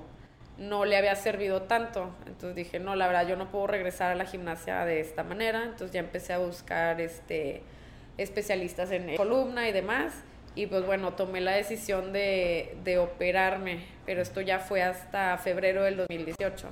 [0.57, 2.09] no le había servido tanto.
[2.27, 5.63] Entonces dije, no, la verdad, yo no puedo regresar a la gimnasia de esta manera.
[5.63, 7.63] Entonces ya empecé a buscar este,
[8.17, 10.13] especialistas en columna y demás.
[10.55, 15.83] Y pues bueno, tomé la decisión de, de operarme, pero esto ya fue hasta febrero
[15.83, 16.67] del 2018.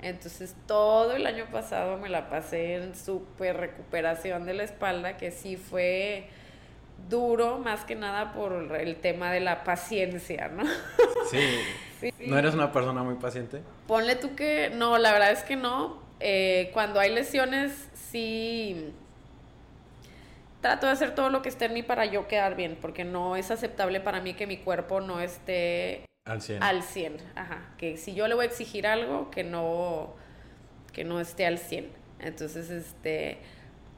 [0.00, 5.30] Entonces todo el año pasado me la pasé en súper recuperación de la espalda, que
[5.30, 6.28] sí fue
[7.08, 10.64] duro, más que nada por el tema de la paciencia, ¿no?
[11.30, 12.10] Sí.
[12.26, 13.62] ¿No eres una persona muy paciente?
[13.86, 16.02] Ponle tú que no, la verdad es que no.
[16.20, 18.92] Eh, cuando hay lesiones, sí
[20.64, 23.36] trato de hacer todo lo que esté en mí para yo quedar bien, porque no
[23.36, 26.62] es aceptable para mí que mi cuerpo no esté al 100.
[26.62, 27.74] Al 100, ajá.
[27.76, 30.14] Que si yo le voy a exigir algo, que no,
[30.94, 31.90] que no esté al 100.
[32.18, 33.40] Entonces, este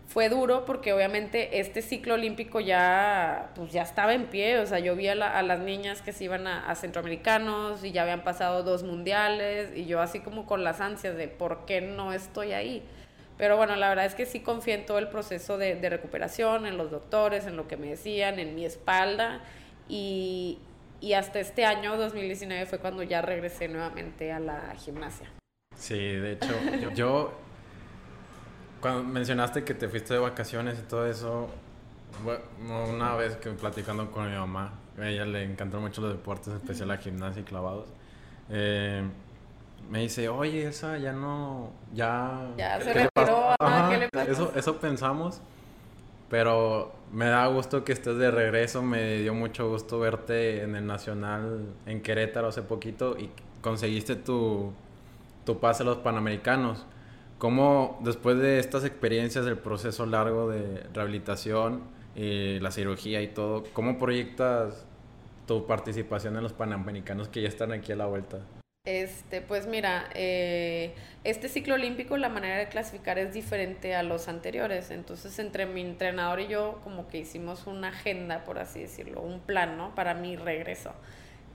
[0.08, 4.80] fue duro porque obviamente este ciclo olímpico ya, pues ya estaba en pie, o sea,
[4.80, 8.82] yo vi a, las niñas que se iban a, centroamericanos y ya habían pasado dos
[8.82, 12.82] mundiales y yo así como con las ansias de por qué no estoy ahí.
[13.38, 16.66] Pero bueno, la verdad es que sí confié en todo el proceso de, de recuperación,
[16.66, 19.40] en los doctores, en lo que me decían, en mi espalda
[19.88, 20.58] y,
[21.00, 25.30] y hasta este año, 2019, fue cuando ya regresé nuevamente a la gimnasia.
[25.76, 26.54] Sí, de hecho,
[26.94, 27.32] yo
[28.80, 31.50] cuando mencionaste que te fuiste de vacaciones y todo eso,
[32.66, 36.88] una vez que platicando con mi mamá, a ella le encantó mucho los deportes, especial
[36.88, 37.88] la gimnasia y clavados,
[38.48, 39.02] eh,
[39.90, 42.48] me dice, oye, esa ya no, ya...
[42.56, 43.54] Ya se retiró,
[43.90, 44.30] ¿qué le?
[44.30, 45.40] Eso, eso pensamos,
[46.28, 50.86] pero me da gusto que estés de regreso, me dio mucho gusto verte en el
[50.86, 54.72] Nacional en Querétaro hace poquito y conseguiste tu,
[55.44, 56.86] tu pase a los Panamericanos.
[57.38, 61.82] ¿Cómo después de estas experiencias del proceso largo de rehabilitación,
[62.16, 64.86] y la cirugía y todo, cómo proyectas
[65.46, 68.38] tu participación en los Panamericanos que ya están aquí a la vuelta?
[68.86, 70.94] Este, pues mira, eh,
[71.24, 74.92] este ciclo olímpico, la manera de clasificar es diferente a los anteriores.
[74.92, 79.40] Entonces, entre mi entrenador y yo, como que hicimos una agenda, por así decirlo, un
[79.40, 79.92] plan, ¿no?
[79.96, 80.92] Para mi regreso.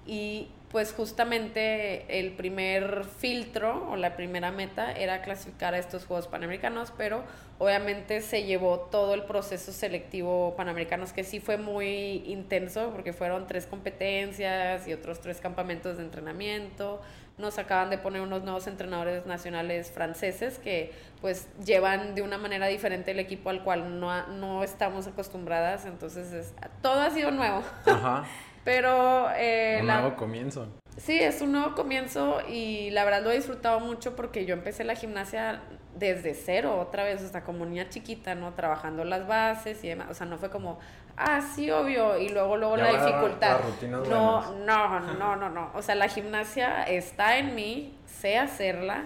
[0.06, 6.28] Y pues justamente el primer filtro o la primera meta era clasificar a estos Juegos
[6.28, 7.24] Panamericanos, pero
[7.60, 13.48] obviamente se llevó todo el proceso selectivo Panamericanos que sí fue muy intenso porque fueron
[13.48, 17.02] tres competencias y otros tres campamentos de entrenamiento.
[17.38, 22.68] Nos acaban de poner unos nuevos entrenadores nacionales franceses que pues llevan de una manera
[22.68, 27.64] diferente el equipo al cual no, no estamos acostumbradas, entonces todo ha sido nuevo.
[27.86, 28.24] Ajá.
[28.64, 29.30] Pero...
[29.36, 30.68] Eh, un nuevo comienzo.
[30.98, 34.84] Sí, es un nuevo comienzo y la verdad lo he disfrutado mucho porque yo empecé
[34.84, 35.62] la gimnasia
[35.96, 38.54] desde cero, otra vez, o sea, como niña chiquita, ¿no?
[38.54, 40.08] Trabajando las bases y demás.
[40.10, 40.80] O sea, no fue como,
[41.24, 43.60] ah, sí, obvio, y luego, luego la dificultad.
[43.90, 45.72] no, no, no, no, no.
[45.74, 49.06] O sea, la gimnasia está en mí, sé hacerla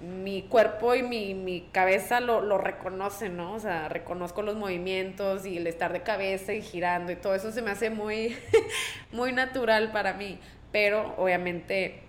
[0.00, 3.54] mi cuerpo y mi, mi cabeza lo, lo reconocen, ¿no?
[3.54, 7.50] O sea, reconozco los movimientos y el estar de cabeza y girando y todo eso
[7.50, 8.36] se me hace muy,
[9.12, 10.38] muy natural para mí.
[10.70, 12.02] Pero obviamente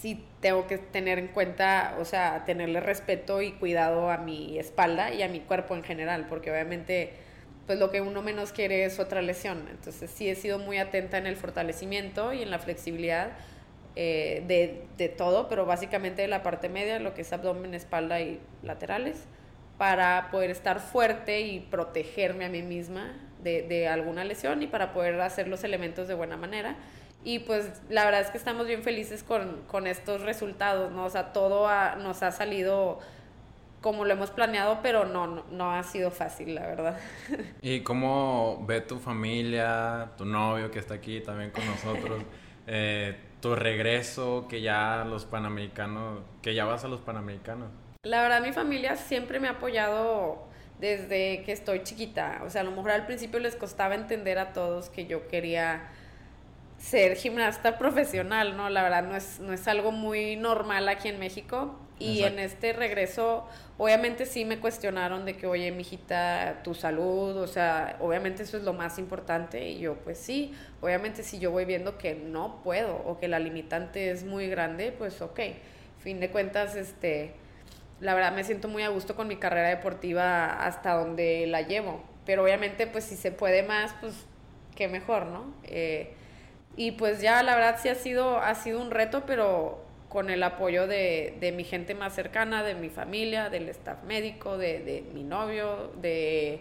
[0.00, 5.12] sí tengo que tener en cuenta, o sea, tenerle respeto y cuidado a mi espalda
[5.12, 7.14] y a mi cuerpo en general, porque obviamente
[7.68, 9.68] pues lo que uno menos quiere es otra lesión.
[9.70, 13.32] Entonces sí he sido muy atenta en el fortalecimiento y en la flexibilidad
[13.94, 18.22] eh, de, de, todo, pero básicamente de la parte media, lo que es abdomen, espalda
[18.22, 19.24] y laterales,
[19.76, 24.94] para poder estar fuerte y protegerme a mí misma de, de alguna lesión y para
[24.94, 26.74] poder hacer los elementos de buena manera.
[27.22, 31.04] Y pues la verdad es que estamos bien felices con, con estos resultados, ¿no?
[31.04, 33.00] O sea, todo nos ha salido
[33.80, 36.98] como lo hemos planeado, pero no, no, no, ha sido fácil, la verdad.
[37.62, 42.22] ¿Y cómo ve tu familia, tu novio que está aquí también con nosotros?
[42.70, 47.70] Eh, tu regreso, que ya los panamericanos, que ya vas a los panamericanos?
[48.02, 50.46] La verdad, mi familia siempre me ha apoyado
[50.78, 52.42] desde que estoy chiquita.
[52.44, 55.88] O sea, a lo mejor al principio les costaba entender a todos que yo quería
[56.78, 58.68] ser gimnasta profesional, ¿no?
[58.68, 61.78] La verdad no es, no es algo muy normal aquí en México.
[61.98, 67.46] Y en este regreso, obviamente sí me cuestionaron de que, oye, mijita, tu salud, o
[67.46, 69.68] sea, obviamente eso es lo más importante.
[69.68, 73.38] Y yo, pues sí, obviamente si yo voy viendo que no puedo o que la
[73.38, 75.40] limitante es muy grande, pues ok.
[75.98, 77.32] Fin de cuentas, este,
[78.00, 82.02] la verdad me siento muy a gusto con mi carrera deportiva hasta donde la llevo.
[82.24, 84.14] Pero obviamente, pues si se puede más, pues
[84.76, 85.52] qué mejor, ¿no?
[85.64, 86.14] Eh,
[86.76, 90.42] y pues ya la verdad sí ha sido, ha sido un reto, pero con el
[90.42, 95.04] apoyo de, de, mi gente más cercana, de mi familia, del staff médico, de, de,
[95.12, 96.60] mi novio, de,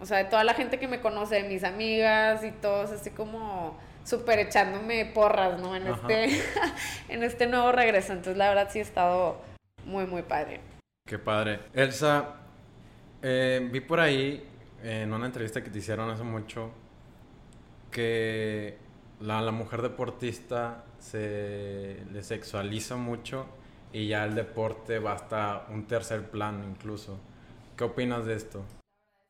[0.00, 3.10] o sea, de toda la gente que me conoce, de mis amigas y todos así
[3.10, 5.74] como súper echándome porras, ¿no?
[5.74, 6.42] En este,
[7.08, 8.12] en este nuevo regreso.
[8.12, 9.40] Entonces, la verdad sí he estado
[9.84, 10.60] muy, muy padre.
[11.06, 11.60] Qué padre.
[11.72, 12.36] Elsa,
[13.22, 14.46] eh, vi por ahí
[14.82, 16.70] en una entrevista que te hicieron hace mucho
[17.90, 18.76] que
[19.20, 23.46] la, la mujer deportista se le sexualiza mucho
[23.92, 27.18] y ya el deporte va hasta un tercer plano incluso.
[27.76, 28.62] ¿Qué opinas de esto?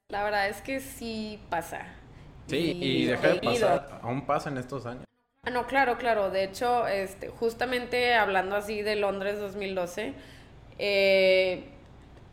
[0.08, 1.86] La verdad es que sí pasa.
[2.46, 5.04] Sí, y, deja de pasar, aún pasa en estos años.
[5.42, 6.30] Ah, no, claro, claro.
[6.30, 10.14] De hecho, este, justamente hablando así de Londres 2012,
[10.78, 11.64] eh,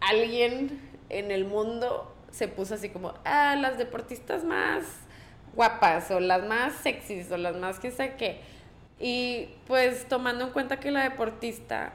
[0.01, 5.02] alguien en el mundo se puso así como, ah, las deportistas más
[5.55, 8.39] guapas o las más sexys o las más que sé qué.
[8.99, 11.93] Y pues tomando en cuenta que la deportista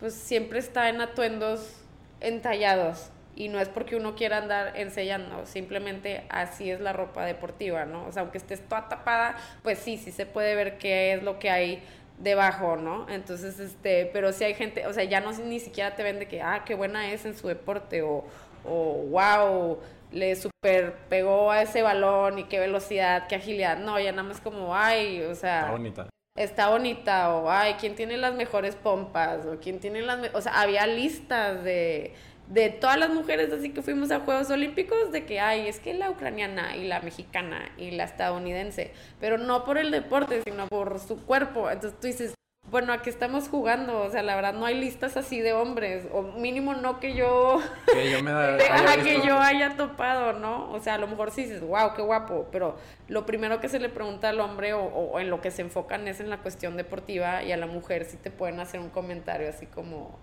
[0.00, 1.80] pues siempre está en atuendos
[2.20, 7.84] entallados y no es porque uno quiera andar enseñando, simplemente así es la ropa deportiva,
[7.84, 8.06] ¿no?
[8.06, 11.38] O sea, aunque estés toda tapada, pues sí, sí se puede ver qué es lo
[11.38, 11.82] que hay
[12.18, 13.08] debajo, ¿no?
[13.08, 16.42] Entonces, este, pero si hay gente, o sea, ya no ni siquiera te vende que,
[16.42, 18.24] ah, qué buena es en su deporte, o,
[18.64, 19.78] o wow,
[20.14, 23.78] le super pegó a ese balón y qué velocidad, qué agilidad.
[23.78, 25.60] No, ya nada más como, ay, o sea.
[25.60, 26.08] Está bonita.
[26.36, 29.46] Está bonita, o ay, ¿quién tiene las mejores pompas?
[29.46, 30.34] O quién tiene las.
[30.34, 32.14] O sea, había listas de
[32.48, 35.94] de todas las mujeres así que fuimos a Juegos Olímpicos, de que, ay, es que
[35.94, 40.98] la ucraniana y la mexicana y la estadounidense, pero no por el deporte, sino por
[41.00, 41.70] su cuerpo.
[41.70, 42.34] Entonces tú dices,
[42.74, 46.22] bueno, aquí estamos jugando, o sea, la verdad no hay listas así de hombres, o
[46.22, 50.72] mínimo no que yo, que yo, me da, haya, que yo haya topado, ¿no?
[50.72, 53.78] O sea, a lo mejor sí dices, wow, qué guapo, pero lo primero que se
[53.78, 56.76] le pregunta al hombre o, o en lo que se enfocan es en la cuestión
[56.76, 60.18] deportiva y a la mujer sí te pueden hacer un comentario así como,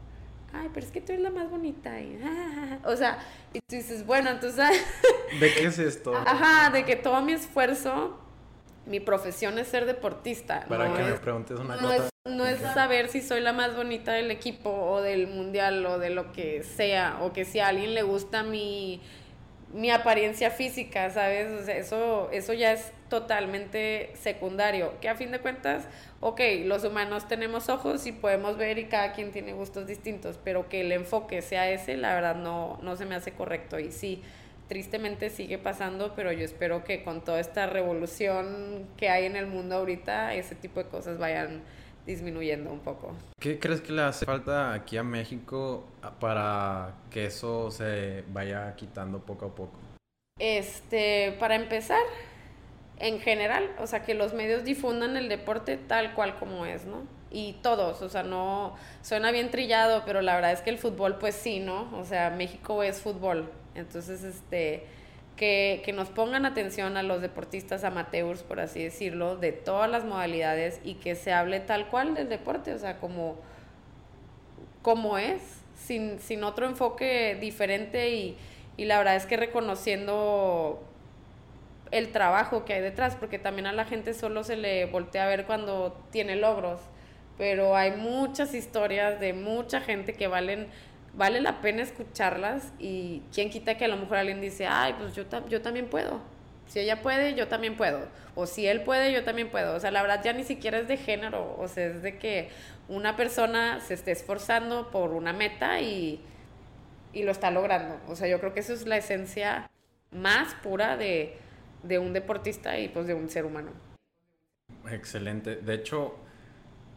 [0.51, 2.01] ay, pero es que tú eres la más bonita.
[2.01, 2.19] Y,
[2.83, 3.19] o sea,
[3.53, 4.67] y tú dices, bueno, entonces...
[5.39, 6.13] ¿De qué es esto?
[6.25, 8.19] Ajá, de que todo mi esfuerzo,
[8.85, 10.65] mi profesión es ser deportista.
[10.67, 11.95] Para que me preguntes una no cosa.
[12.25, 15.99] Es, no es saber si soy la más bonita del equipo o del mundial o
[15.99, 19.01] de lo que sea, o que si a alguien le gusta mi
[19.73, 21.51] mi apariencia física, ¿sabes?
[21.61, 24.93] O sea, eso, eso ya es totalmente secundario.
[24.99, 25.85] Que a fin de cuentas,
[26.19, 30.67] ok, los humanos tenemos ojos y podemos ver y cada quien tiene gustos distintos, pero
[30.69, 33.79] que el enfoque sea ese, la verdad no, no se me hace correcto.
[33.79, 34.21] Y sí,
[34.71, 39.45] tristemente sigue pasando, pero yo espero que con toda esta revolución que hay en el
[39.45, 41.61] mundo ahorita, ese tipo de cosas vayan
[42.05, 43.13] disminuyendo un poco.
[43.37, 45.83] ¿Qué crees que le hace falta aquí a México
[46.21, 49.77] para que eso se vaya quitando poco a poco?
[50.39, 52.03] Este, para empezar,
[52.97, 57.03] en general, o sea, que los medios difundan el deporte tal cual como es, ¿no?
[57.29, 61.17] Y todos, o sea, no suena bien trillado, pero la verdad es que el fútbol
[61.17, 61.89] pues sí, ¿no?
[61.97, 63.51] O sea, México es fútbol.
[63.75, 64.83] Entonces, este
[65.35, 70.79] que, nos pongan atención a los deportistas amateurs, por así decirlo, de todas las modalidades
[70.83, 73.37] y que se hable tal cual del deporte, o sea, como,
[74.83, 75.41] como es,
[75.75, 78.37] sin, sin otro enfoque diferente y,
[78.77, 80.83] y la verdad es que reconociendo
[81.89, 85.27] el trabajo que hay detrás, porque también a la gente solo se le voltea a
[85.27, 86.79] ver cuando tiene logros,
[87.39, 90.67] pero hay muchas historias de mucha gente que valen
[91.13, 95.13] vale la pena escucharlas y quién quita que a lo mejor alguien dice, ay, pues
[95.13, 96.21] yo, yo también puedo.
[96.67, 98.07] Si ella puede, yo también puedo.
[98.33, 99.75] O si él puede, yo también puedo.
[99.75, 101.57] O sea, la verdad ya ni siquiera es de género.
[101.59, 102.49] O sea, es de que
[102.87, 106.23] una persona se esté esforzando por una meta y,
[107.11, 107.99] y lo está logrando.
[108.07, 109.69] O sea, yo creo que eso es la esencia
[110.11, 111.37] más pura de,
[111.83, 113.71] de un deportista y pues de un ser humano.
[114.89, 115.57] Excelente.
[115.57, 116.15] De hecho,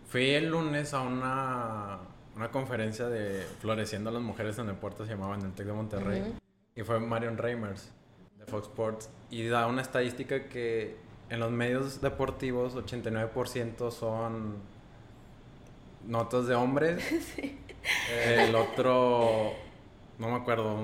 [0.06, 1.98] fui el lunes a una
[2.36, 5.72] una conferencia de Floreciendo a las Mujeres en Deportes, se llamaba en el TEC de
[5.72, 6.34] Monterrey.
[6.74, 7.92] Y fue Marion Reimers
[8.38, 9.10] de Fox Sports.
[9.30, 10.96] Y da una estadística que
[11.30, 14.56] en los medios deportivos 89% son
[16.06, 17.02] notas de hombres.
[18.10, 19.52] El otro,
[20.18, 20.78] no me acuerdo,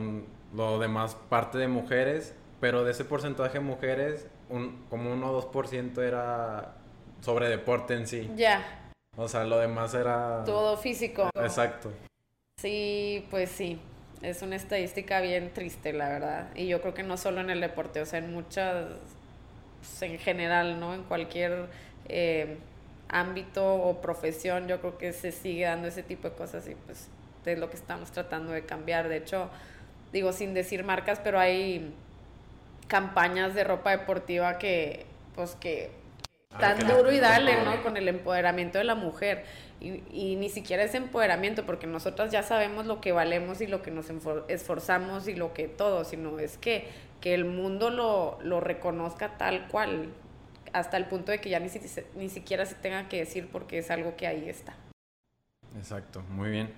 [0.54, 2.34] lo demás parte de mujeres.
[2.60, 6.74] Pero de ese porcentaje de mujeres, un, como 1 o 2% era
[7.22, 8.30] sobre deporte en sí.
[8.36, 8.89] Ya.
[9.16, 10.44] O sea, lo demás era...
[10.44, 11.30] Todo físico.
[11.34, 11.92] Exacto.
[12.60, 13.80] Sí, pues sí.
[14.22, 16.48] Es una estadística bien triste, la verdad.
[16.54, 18.86] Y yo creo que no solo en el deporte, o sea, en muchas,
[19.80, 20.94] pues, en general, ¿no?
[20.94, 21.68] En cualquier
[22.08, 22.58] eh,
[23.08, 27.08] ámbito o profesión, yo creo que se sigue dando ese tipo de cosas y pues
[27.44, 29.08] Es lo que estamos tratando de cambiar.
[29.08, 29.48] De hecho,
[30.12, 31.94] digo, sin decir marcas, pero hay
[32.88, 35.90] campañas de ropa deportiva que, pues que
[36.58, 37.82] tan duro y dale, ¿no?
[37.82, 39.44] Con el empoderamiento de la mujer.
[39.80, 43.82] Y, y, ni siquiera es empoderamiento, porque nosotras ya sabemos lo que valemos y lo
[43.82, 44.10] que nos
[44.48, 46.88] esforzamos y lo que todo, sino es que,
[47.20, 50.10] que el mundo lo, lo reconozca tal cual,
[50.72, 51.68] hasta el punto de que ya ni,
[52.14, 54.74] ni siquiera se tenga que decir porque es algo que ahí está.
[55.76, 56.70] Exacto, muy bien.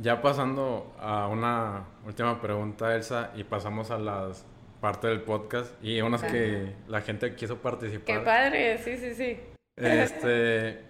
[0.00, 4.46] Ya pasando a una última pregunta, Elsa, y pasamos a las
[4.82, 8.04] parte del podcast y unas que la gente quiso participar.
[8.04, 9.38] Qué padre, sí, sí, sí.
[9.76, 10.80] Este,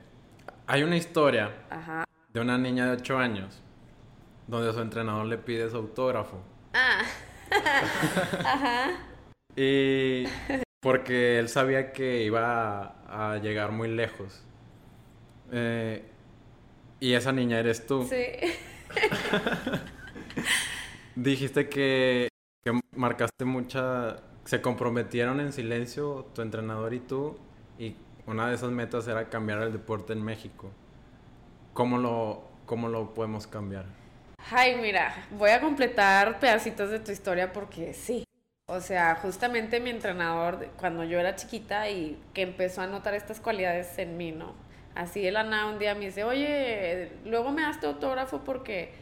[0.66, 1.50] hay una historia
[2.32, 3.60] de una niña de 8 años
[4.46, 6.42] donde su entrenador le pide su autógrafo.
[6.72, 7.02] Ah.
[8.46, 8.92] Ajá.
[9.54, 10.24] y
[10.80, 14.42] porque él sabía que iba a, llegar muy lejos.
[15.52, 16.02] Eh,
[16.98, 18.08] y esa niña eres tú.
[18.08, 18.24] Sí.
[21.14, 22.31] Dijiste que,
[22.62, 24.16] que, marcaste mucha...
[24.44, 27.38] Se comprometieron en silencio tu entrenador y tú
[27.78, 27.94] y
[28.26, 30.70] una de esas metas era cambiar el deporte en México.
[31.74, 33.84] ¿Cómo lo, cómo lo podemos cambiar?
[34.50, 38.24] Ay, mira, voy a completar pedacitos de tu historia porque sí.
[38.66, 43.40] O sea, justamente mi entrenador, cuando yo era chiquita y que empezó a notar estas
[43.40, 44.54] cualidades en mí, ¿no?
[44.94, 48.92] Así el Ana un día me dice, oye, luego me das tu autógrafo porque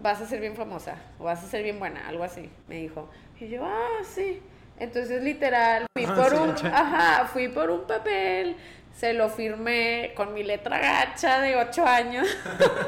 [0.00, 3.08] vas a ser bien famosa o vas a ser bien buena, algo así, me dijo.
[3.40, 4.42] Y yo, ah, sí.
[4.78, 8.56] Entonces, literal, fui ah, por un, ajá, fui por un papel,
[8.94, 12.26] se lo firmé con mi letra gacha de ocho años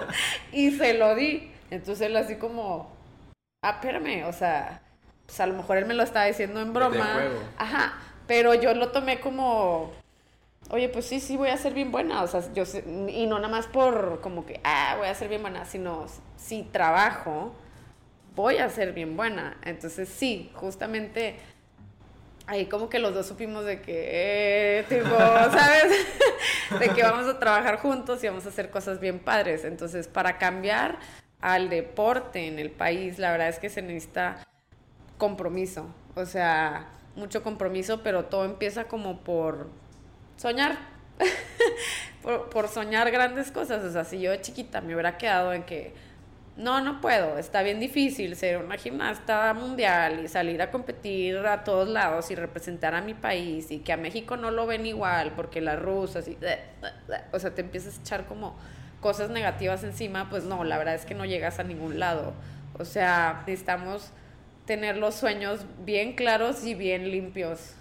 [0.53, 1.51] y se lo di.
[1.71, 2.93] Entonces él así como,
[3.63, 4.83] ah, espérame, o sea,
[5.27, 7.21] pues a lo mejor él me lo estaba diciendo en broma.
[7.59, 9.93] Ajá, pero yo lo tomé como,
[10.71, 12.65] oye, pues sí, sí, voy a ser bien buena, o sea, yo
[13.09, 16.07] y no nada más por como que, ah, voy a ser bien buena, sino
[16.37, 17.53] si trabajo,
[18.35, 19.57] voy a ser bien buena.
[19.65, 21.37] Entonces sí, justamente
[22.47, 24.09] ahí como que los dos supimos de que,
[24.81, 26.07] eh, tipo, ¿sabes?
[26.79, 29.65] de que vamos a trabajar juntos y vamos a hacer cosas bien padres.
[29.65, 30.99] Entonces, para cambiar
[31.41, 34.47] al deporte en el país, la verdad es que se necesita
[35.19, 35.87] compromiso.
[36.15, 39.69] O sea, mucho compromiso, pero todo empieza como por
[40.37, 40.79] soñar.
[42.23, 43.85] por, por soñar grandes cosas.
[43.85, 45.95] O sea, si yo de chiquita me hubiera quedado en que
[46.57, 51.65] no, no puedo, está bien difícil ser una gimnasta mundial y salir a competir a
[51.65, 55.33] todos lados y representar a mi país y que a México no lo ven igual
[55.37, 56.39] porque las rusas y...
[57.33, 58.57] O sea, te empiezas a echar como
[59.01, 62.33] cosas negativas encima, pues no, la verdad es que no llegas a ningún lado.
[62.79, 64.11] O sea, necesitamos
[64.65, 67.75] tener los sueños bien claros y bien limpios.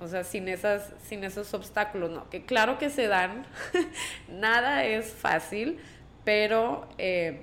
[0.00, 2.30] O sea, sin, esas, sin esos obstáculos, ¿no?
[2.30, 3.44] Que claro que se dan,
[4.28, 5.78] nada es fácil,
[6.24, 6.88] pero...
[6.98, 7.42] Eh,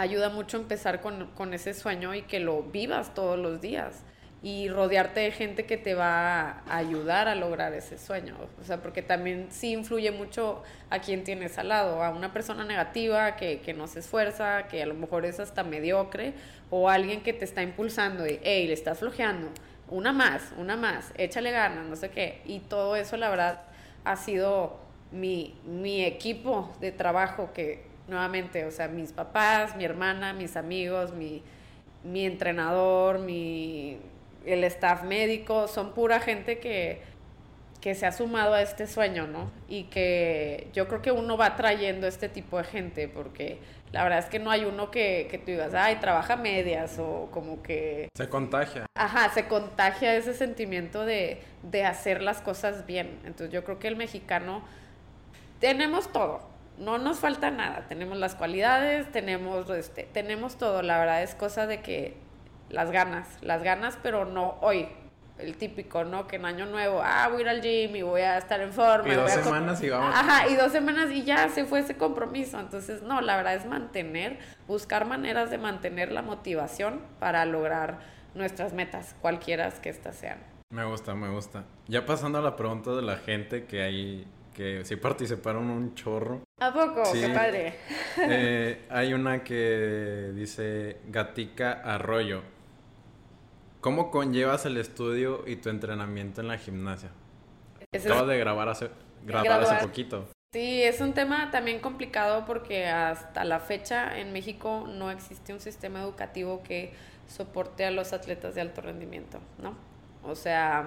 [0.00, 4.02] ayuda mucho empezar con, ese sueño y que lo vivas todos los días
[4.42, 8.36] y rodearte de gente que te va a ayudar a lograr ese sueño.
[8.58, 12.64] O sea, porque también sí influye mucho a quien tienes al lado, a una persona
[12.64, 16.32] negativa que, que no se esfuerza, que a lo mejor es hasta mediocre,
[16.70, 19.48] o alguien que te está impulsando y, hey, le estás flojeando,
[19.90, 22.40] una más, una más, échale ganas, no sé qué.
[22.46, 23.62] Y todo eso, la verdad,
[24.04, 24.78] ha sido
[25.12, 31.12] mi, mi equipo de trabajo que nuevamente, o sea, mis papás, mi hermana, mis amigos,
[31.12, 31.42] mi,
[32.04, 33.98] mi entrenador, mi,
[34.44, 37.02] el staff médico, son pura gente que,
[37.80, 39.50] que se ha sumado a este sueño, ¿no?
[39.68, 43.58] Y que yo creo que uno va trayendo este tipo de gente, porque
[43.92, 47.28] la verdad es que no hay uno que, que tú digas, ay, trabaja medias, o
[47.32, 48.08] como que...
[48.16, 48.86] Se contagia.
[48.94, 53.18] Ajá, se contagia ese sentimiento de, de hacer las cosas bien.
[53.24, 54.62] Entonces yo creo que el mexicano
[55.58, 56.40] tenemos todo,
[56.78, 57.86] no nos falta nada.
[57.88, 60.82] Tenemos las cualidades, tenemos, este, tenemos todo.
[60.82, 62.16] La verdad es cosa de que
[62.70, 64.88] las ganas, las ganas, pero no hoy.
[65.42, 66.26] El típico, ¿no?
[66.26, 68.72] Que en año nuevo, ah, voy a ir al gym y voy a estar en
[68.72, 69.08] forma.
[69.08, 70.14] Y dos semanas y vamos.
[70.14, 72.58] Ajá, y dos semanas y ya se fue ese compromiso.
[72.58, 77.98] Entonces, no, la verdad es mantener, buscar maneras de mantener la motivación para lograr
[78.34, 80.38] nuestras metas, cualquiera que éstas sean.
[80.72, 81.64] Me gusta, me gusta.
[81.88, 86.42] Ya pasando a la pregunta de la gente que hay que sí participaron un chorro.
[86.60, 87.02] ¿A poco?
[87.12, 87.74] ¡Qué padre!
[88.18, 92.42] Eh, hay una que dice Gatica Arroyo.
[93.80, 97.08] ¿Cómo conllevas el estudio y tu entrenamiento en la gimnasia?
[97.96, 98.90] Acabas de grabar hace,
[99.24, 100.28] grabar hace poquito.
[100.52, 105.60] Sí, es un tema también complicado porque hasta la fecha en México no existe un
[105.60, 106.92] sistema educativo que
[107.26, 109.74] soporte a los atletas de alto rendimiento, ¿no?
[110.24, 110.84] O sea,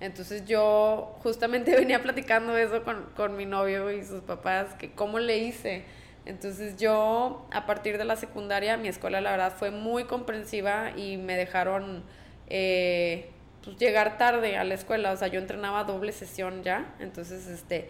[0.00, 5.20] entonces yo justamente venía platicando eso con, con mi novio y sus papás, que cómo
[5.20, 5.84] le hice
[6.24, 11.16] Entonces yo, a partir de la secundaria, mi escuela la verdad fue muy comprensiva y
[11.16, 12.02] me dejaron
[12.48, 13.30] eh,
[13.62, 15.12] pues, llegar tarde a la escuela.
[15.12, 16.94] O sea, yo entrenaba doble sesión ya.
[16.98, 17.88] Entonces, este,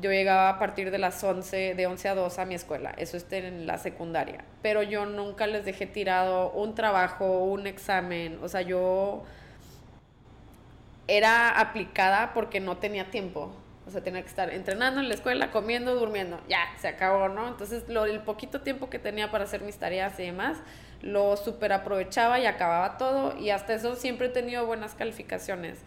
[0.00, 2.94] yo llegaba a partir de las 11, de 11 a 2 a mi escuela.
[2.96, 4.44] Eso es en la secundaria.
[4.62, 8.38] Pero yo nunca les dejé tirado un trabajo, un examen.
[8.42, 9.24] O sea, yo
[11.08, 13.52] era aplicada porque no tenía tiempo.
[13.86, 16.38] O sea, tenía que estar entrenando en la escuela, comiendo, durmiendo.
[16.46, 17.48] Ya, se acabó, ¿no?
[17.48, 20.58] Entonces, lo, el poquito tiempo que tenía para hacer mis tareas y demás,
[21.02, 23.36] lo super aprovechaba y acababa todo.
[23.38, 25.78] Y hasta eso siempre he tenido buenas calificaciones.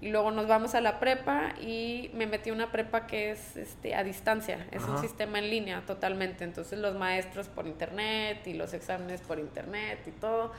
[0.00, 3.56] Y luego nos vamos a la prepa y me metí a una prepa que es
[3.56, 4.66] este, a distancia.
[4.70, 6.44] Es un sistema en línea totalmente.
[6.44, 10.52] Entonces, los maestros por internet y los exámenes por internet y todo.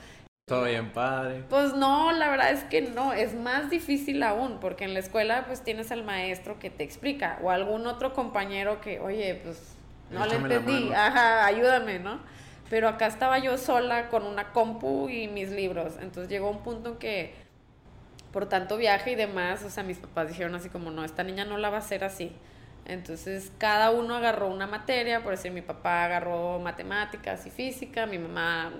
[0.47, 1.43] Todo bien padre.
[1.49, 5.45] Pues no, la verdad es que no, es más difícil aún, porque en la escuela
[5.47, 9.75] pues tienes al maestro que te explica o algún otro compañero que, oye, pues
[10.11, 12.19] no le entendí, ajá, ayúdame, ¿no?
[12.69, 16.89] Pero acá estaba yo sola con una compu y mis libros, entonces llegó un punto
[16.89, 17.35] en que
[18.31, 21.45] por tanto viaje y demás, o sea, mis papás dijeron así como, no, esta niña
[21.45, 22.33] no la va a hacer así.
[22.85, 28.17] Entonces cada uno agarró una materia, por decir, mi papá agarró matemáticas y física, mi
[28.19, 28.73] mamá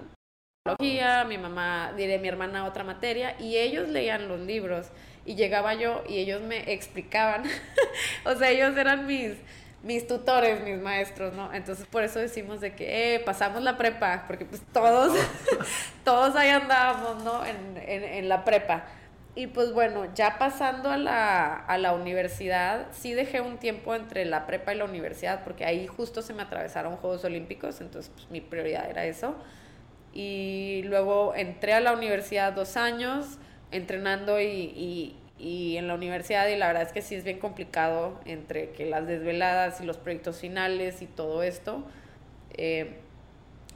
[1.28, 4.88] mi mamá, diré mi hermana otra materia, y ellos leían los libros.
[5.24, 7.44] Y llegaba yo y ellos me explicaban,
[8.26, 9.34] o sea, ellos eran mis,
[9.86, 11.54] mis tutores, mis maestros, ¿no?
[11.54, 15.18] Entonces por eso decimos de que eh, pasamos la prepa, porque pues todos,
[16.04, 17.46] todos ahí andábamos, ¿no?
[17.46, 18.86] En, en, en, la prepa.
[19.36, 24.26] Y pues bueno, ya pasando a la, a la universidad, sí dejé un tiempo entre
[24.26, 28.30] la prepa y la universidad, porque ahí justo se me atravesaron Juegos Olímpicos, entonces pues
[28.32, 29.36] mi prioridad era eso
[30.16, 33.38] y luego entré a la universidad dos años
[33.72, 35.16] entrenando y, y,
[35.78, 39.06] en la universidad y la verdad es que sí es bien complicado entre que las
[39.06, 41.84] desveladas y los proyectos finales y todo esto.
[42.54, 42.96] Eh,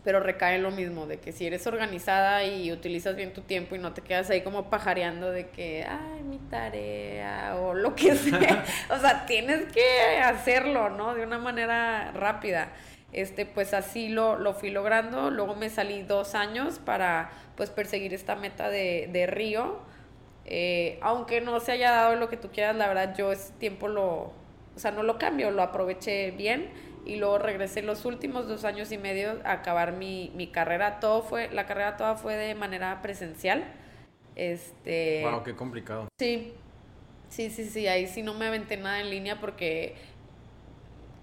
[0.04, 3.76] pero recae en lo mismo, de que si eres organizada y utilizas bien tu tiempo
[3.76, 8.16] y no te quedas ahí como pajareando de que, ay, mi tarea o lo que
[8.16, 8.64] sea.
[8.90, 11.14] o sea, tienes que hacerlo, ¿no?
[11.14, 12.72] De una manera rápida
[13.12, 15.32] este, pues así lo, lo fui logrando.
[15.32, 19.80] Luego me salí dos años para pues perseguir esta meta de, de Río.
[20.52, 23.88] Eh, aunque no se haya dado lo que tú quieras, la verdad yo ese tiempo
[23.88, 24.34] lo,
[24.76, 26.72] o sea, no lo cambio, lo aproveché bien
[27.06, 31.00] y luego regresé los últimos dos años y medio a acabar mi, mi carrera.
[31.00, 33.64] Todo fue, la carrera toda fue de manera presencial.
[34.36, 35.22] Este...
[35.24, 36.08] Wow, qué complicado.
[36.18, 36.54] Sí,
[37.30, 39.96] sí, sí, sí, ahí sí no me aventé nada en línea porque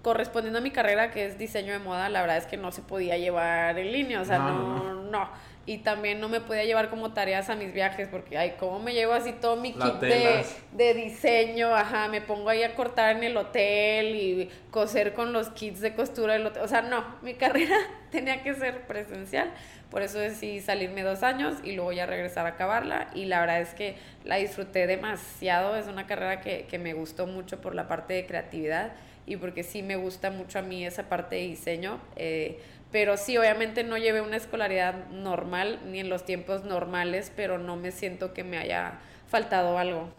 [0.07, 2.81] correspondiendo a mi carrera, que es diseño de moda, la verdad es que no se
[2.81, 5.29] podía llevar en línea, o sea, no, no.
[5.65, 8.93] Y también no me podía llevar como tareas a mis viajes, porque, ay, ¿cómo me
[8.93, 11.75] llevo así todo mi kit de, de, diseño?
[11.75, 15.93] Ajá, me pongo ahí a cortar en el hotel y coser con los kits de
[15.93, 16.63] costura del hotel.
[16.63, 17.75] O sea, no, mi carrera
[18.09, 19.51] tenía que ser presencial.
[19.91, 23.09] Por eso decidí salirme dos años y luego ya regresar a acabarla.
[23.13, 25.75] Y la verdad es que la disfruté demasiado.
[25.75, 28.93] Es una carrera que, que me gustó mucho por la parte de creatividad
[29.27, 31.99] y porque sí me gusta mucho a mí esa parte de diseño.
[32.15, 32.59] Eh,
[32.91, 37.75] pero sí, obviamente no llevé una escolaridad normal ni en los tiempos normales, pero no
[37.75, 38.99] me siento que me haya
[39.29, 40.09] faltado algo.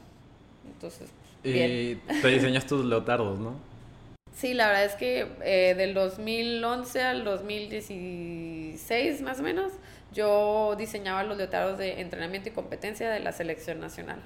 [0.66, 1.08] Entonces,
[1.42, 3.54] y te diseñas tus leotardos, ¿no?
[4.36, 9.72] Sí, la verdad es que eh, del 2011 al 2016 más o menos,
[10.12, 14.20] yo diseñaba los leotardos de entrenamiento y competencia de la selección nacional.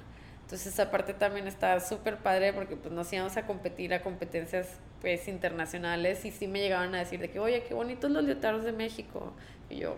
[0.53, 4.69] Entonces esa parte también está súper padre porque pues nos íbamos a competir a competencias
[5.01, 8.63] pues internacionales y sí me llegaban a decir de que, oye, qué bonitos los leotardos
[8.63, 9.33] de México.
[9.71, 9.97] Y yo,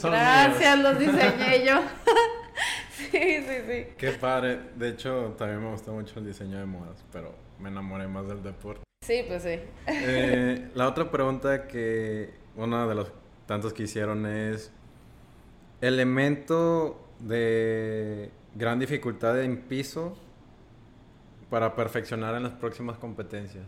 [0.00, 1.80] gracias, los diseñé yo.
[2.96, 3.86] sí, sí, sí.
[3.98, 4.60] Qué padre.
[4.76, 8.40] De hecho, también me gusta mucho el diseño de modas, pero me enamoré más del
[8.40, 8.84] deporte.
[9.04, 9.58] Sí, pues sí.
[9.88, 13.10] Eh, la otra pregunta que, una de los
[13.46, 14.70] tantos que hicieron es,
[15.80, 20.16] elemento de gran dificultad en piso
[21.50, 23.66] para perfeccionar en las próximas competencias?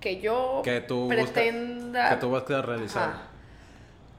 [0.00, 2.10] Que yo que tú pretenda...
[2.10, 3.32] que tú vas a realizar.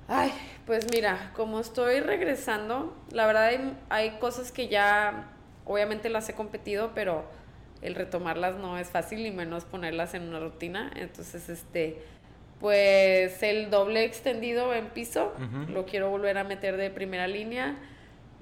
[0.08, 0.32] Ay,
[0.66, 5.30] pues mira, como estoy regresando, la verdad hay, hay cosas que ya
[5.66, 7.26] obviamente las he competido, pero
[7.82, 10.92] el retomarlas no es fácil y menos ponerlas en una rutina.
[10.96, 12.02] Entonces, este,
[12.60, 15.34] pues el doble extendido en piso,
[15.70, 17.76] lo quiero volver a meter de primera línea.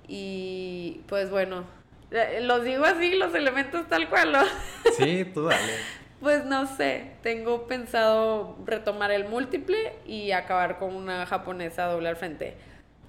[0.08, 1.64] Y pues bueno,
[2.12, 4.44] eh, los digo así, los elementos tal cual, ¿no?
[4.98, 5.74] Sí, tú dale.
[6.20, 12.16] pues no sé, tengo pensado retomar el múltiple y acabar con una japonesa doble al
[12.18, 12.56] frente.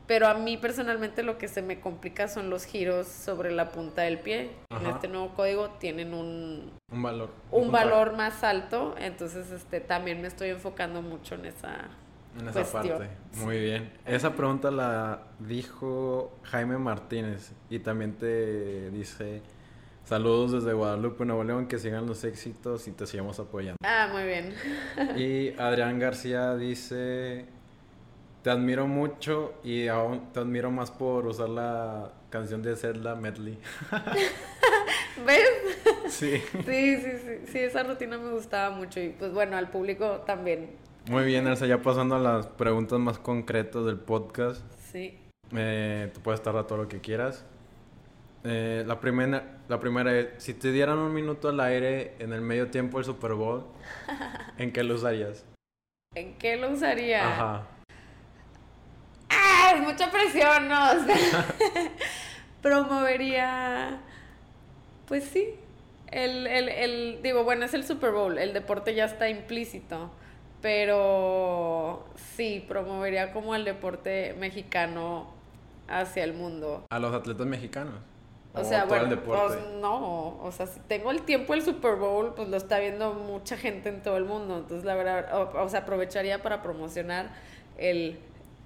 [0.07, 4.03] pero a mí personalmente lo que se me complica son los giros sobre la punta
[4.03, 4.51] del pie.
[4.71, 7.31] En este nuevo código tienen un, Un valor.
[7.51, 11.89] un valor más alto, entonces este también me estoy enfocando mucho en esa
[12.41, 12.99] En esa cuestión.
[12.99, 13.15] parte.
[13.45, 13.93] Muy bien.
[14.07, 19.43] Esa pregunta la dijo Jaime Martínez y también te dice
[20.05, 23.77] saludos desde Guadalupe, Nuevo León, que sigan los éxitos y te sigamos apoyando.
[23.85, 24.55] Ah, muy bien.
[25.17, 27.47] Y Adrián García dice,
[28.43, 33.59] te admiro mucho y aún te admiro más por usar la canción de Zelda Medley.
[35.27, 35.49] ¿Ves?
[36.09, 36.43] sí.
[36.67, 40.82] Sí, sí, sí, sí, esa rutina me gustaba mucho y pues bueno, al público también.
[41.11, 44.63] Muy bien, Elsa, ya pasando a las preguntas más concretas del podcast.
[44.93, 45.19] Sí.
[45.55, 47.45] Eh, tú puedes tardar todo lo que quieras.
[48.45, 52.41] Eh, la, primera, la primera es, si te dieran un minuto al aire en el
[52.41, 53.65] medio tiempo del Super Bowl,
[54.59, 55.45] ¿en qué lo usarías?
[56.15, 57.29] ¿En qué lo usaría?
[57.29, 57.67] Ajá.
[59.29, 59.73] ¡Ah!
[59.75, 60.91] Es mucha presión, ¿no?
[60.93, 61.47] O sea,
[62.63, 64.01] promovería.
[65.07, 65.55] Pues sí.
[66.13, 70.11] El, el, el, digo, bueno, es el Super Bowl, el deporte ya está implícito,
[70.63, 72.05] pero
[72.37, 75.27] sí, promovería como el deporte mexicano
[75.89, 76.87] hacia el mundo.
[76.89, 77.95] A los atletas mexicanos.
[78.55, 82.35] O sea, bueno, el pues no, o sea, si tengo el tiempo del Super Bowl,
[82.35, 85.69] pues lo está viendo mucha gente en todo el mundo, entonces la verdad, o, o
[85.71, 87.31] sea, aprovecharía para promocionar
[87.79, 88.19] el,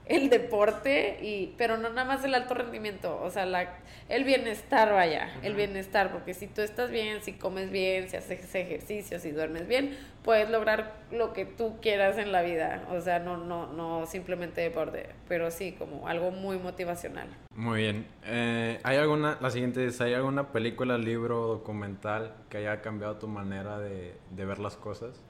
[0.06, 3.78] el deporte, y, pero no nada más el alto rendimiento, o sea, la,
[4.08, 8.54] el bienestar, vaya, el bienestar, porque si tú estás bien, si comes bien, si haces
[8.54, 13.18] ejercicio, si duermes bien, puedes lograr lo que tú quieras en la vida, o sea,
[13.18, 17.28] no, no, no simplemente deporte, pero sí, como algo muy motivacional.
[17.54, 18.06] Muy bien.
[18.24, 23.26] Eh, ¿Hay alguna, la siguiente es, ¿hay alguna película, libro, documental que haya cambiado tu
[23.26, 25.20] manera de, de ver las cosas?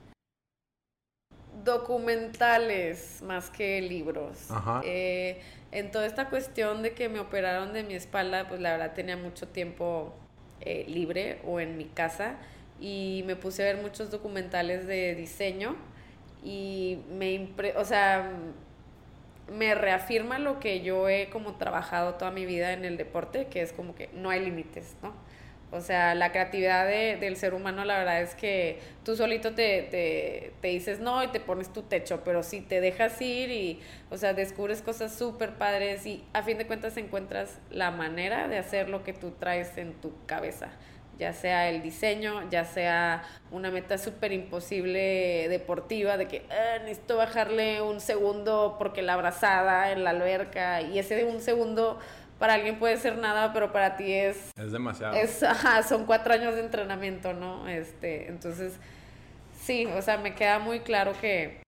[1.67, 4.51] Documentales más que libros.
[4.51, 4.81] Ajá.
[4.85, 5.43] Eh,
[5.73, 9.19] en toda esta cuestión de que me operaron de mi espalda, pues la verdad tenía
[9.19, 10.15] mucho tiempo
[10.63, 12.37] eh, libre o en mi casa
[12.81, 15.77] y me puse a ver muchos documentales de diseño
[16.43, 18.31] y me impre o sea,
[19.53, 23.61] me reafirma lo que yo he como trabajado toda mi vida en el deporte, que
[23.61, 25.13] es como que no hay límites, ¿no?
[25.73, 29.83] O sea, la creatividad de- del ser humano, la verdad es que tú solito te,
[29.83, 33.81] te, te dices no y te pones tu techo, pero si te dejas ir y,
[34.11, 38.59] o sea, descubres cosas súper padres y a fin de cuentas encuentras la manera de
[38.59, 40.69] hacer lo que tú traes en tu cabeza,
[41.19, 47.17] ya sea el diseño, ya sea una meta súper imposible deportiva de que "Ah, necesito
[47.17, 51.99] bajarle un segundo porque la abrazada en la alberca y ese un segundo
[52.39, 55.15] para alguien puede ser nada, pero para ti es Es demasiado.
[55.17, 57.69] es, ajá, son cuatro años de entrenamiento, ¿no?
[57.69, 58.75] Este, entonces,
[59.61, 61.63] sí, o sea, me queda muy claro que,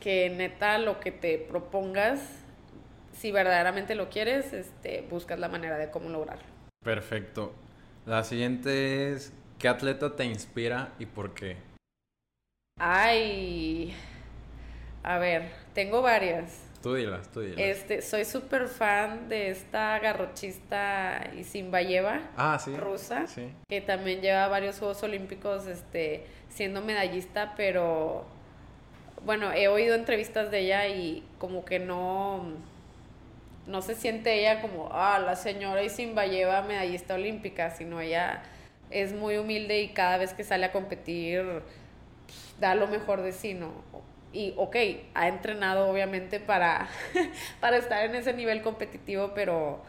[0.00, 2.20] que neta lo que te propongas,
[3.12, 6.44] si verdaderamente lo quieres, este, buscas la manera de cómo lograrlo.
[6.84, 7.54] Perfecto.
[8.04, 11.56] La siguiente es, ¿qué atleta te inspira y por qué?
[12.78, 13.94] Ay,
[15.02, 16.60] a ver, tengo varias.
[16.86, 17.58] Tú dilas, tú dilas.
[17.58, 22.20] Este, soy súper fan de esta garrochista Isimbayeva.
[22.36, 22.76] ah, sí.
[22.76, 23.26] rusa.
[23.26, 23.50] Sí.
[23.68, 28.24] que también lleva varios Juegos Olímpicos este, siendo medallista, pero
[29.24, 32.52] bueno, he oído entrevistas de ella y como que no,
[33.66, 38.44] no se siente ella como, ah, la señora Isimbayeva medallista olímpica, sino ella
[38.90, 41.62] es muy humilde y cada vez que sale a competir
[42.60, 43.72] da lo mejor de sí, ¿no?
[44.36, 44.76] Y, ok,
[45.14, 46.88] ha entrenado obviamente para,
[47.60, 49.82] para estar en ese nivel competitivo, pero,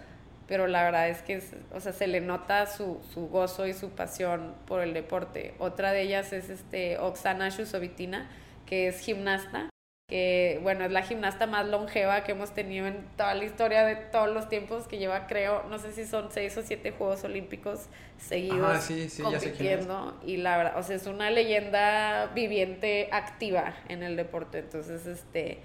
[0.47, 1.43] pero la verdad es que,
[1.73, 5.53] o sea, se le nota su, su gozo y su pasión por el deporte.
[5.59, 8.29] Otra de ellas es este Oksana Shusovitina,
[8.65, 9.69] que es gimnasta,
[10.17, 13.97] que, bueno, es la gimnasta más longeva que hemos tenido en toda la historia de
[13.97, 17.87] todos los tiempos, que lleva, creo, no sé si son seis o siete Juegos Olímpicos
[18.17, 20.17] seguidos Ah, sí, sí, compitiendo.
[20.25, 25.59] Y la verdad, o sea, es una leyenda viviente activa en el deporte, entonces este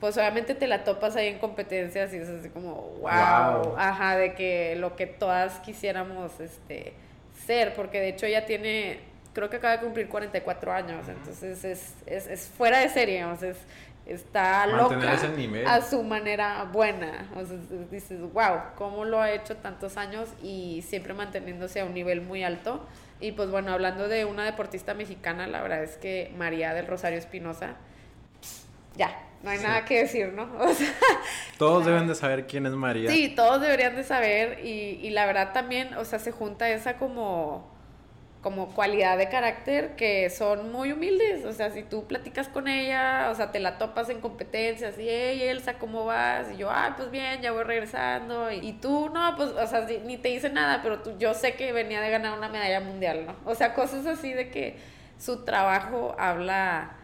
[0.00, 3.76] pues obviamente te la topas ahí en competencias y es así como wow, Wow.
[3.78, 6.92] ajá, de que lo que todas quisiéramos este
[7.46, 8.98] ser, porque de hecho ella tiene
[9.34, 13.36] creo que acaba de cumplir 44 años, entonces es, es, es fuera de serie, o
[13.36, 13.58] sea, es-
[14.06, 15.66] está Mantener loca ese nivel.
[15.66, 17.30] a su manera buena.
[17.36, 17.56] O sea,
[17.90, 22.44] dices, wow, cómo lo ha hecho tantos años y siempre manteniéndose a un nivel muy
[22.44, 22.86] alto.
[23.20, 27.18] Y pues bueno, hablando de una deportista mexicana, la verdad es que María del Rosario
[27.18, 27.76] Espinosa,
[28.96, 29.64] ya, no hay Sí.
[29.64, 30.50] nada que decir, ¿no?
[30.60, 30.92] O sea,
[31.58, 33.10] Todos deben de saber quién es María.
[33.10, 36.98] sí, todos deberían de saber y, y la verdad también, o sea, se junta esa
[36.98, 37.73] como
[38.44, 41.46] como cualidad de carácter que son muy humildes.
[41.46, 45.08] O sea, si tú platicas con ella, o sea, te la topas en competencias y,
[45.08, 46.52] hey, Elsa, ¿cómo vas?
[46.52, 48.52] Y yo, ah, pues bien, ya voy regresando.
[48.52, 51.72] Y, tú, no, pues, o sea, ni te dice nada, pero tú, yo sé que
[51.72, 53.34] venía de ganar una medalla mundial, ¿no?
[53.46, 54.76] O sea, cosas así de que
[55.18, 56.98] su trabajo habla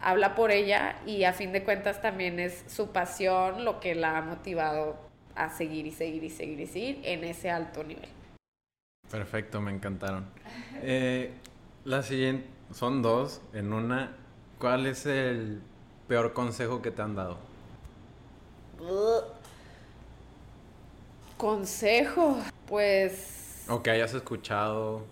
[0.00, 4.18] habla por ella y a fin de cuentas también es su pasión lo que la
[4.18, 4.96] ha motivado
[5.34, 8.17] a seguir y seguir y seguir y seguir en ese alto nivel.
[9.10, 10.26] Perfecto, me encantaron.
[10.82, 11.32] Eh,
[11.84, 14.12] la siguiente, son dos en una.
[14.58, 15.62] ¿Cuál es el
[16.08, 17.38] peor consejo que te han dado?
[21.36, 23.64] Consejo, pues...
[23.68, 25.04] O que hayas escuchado,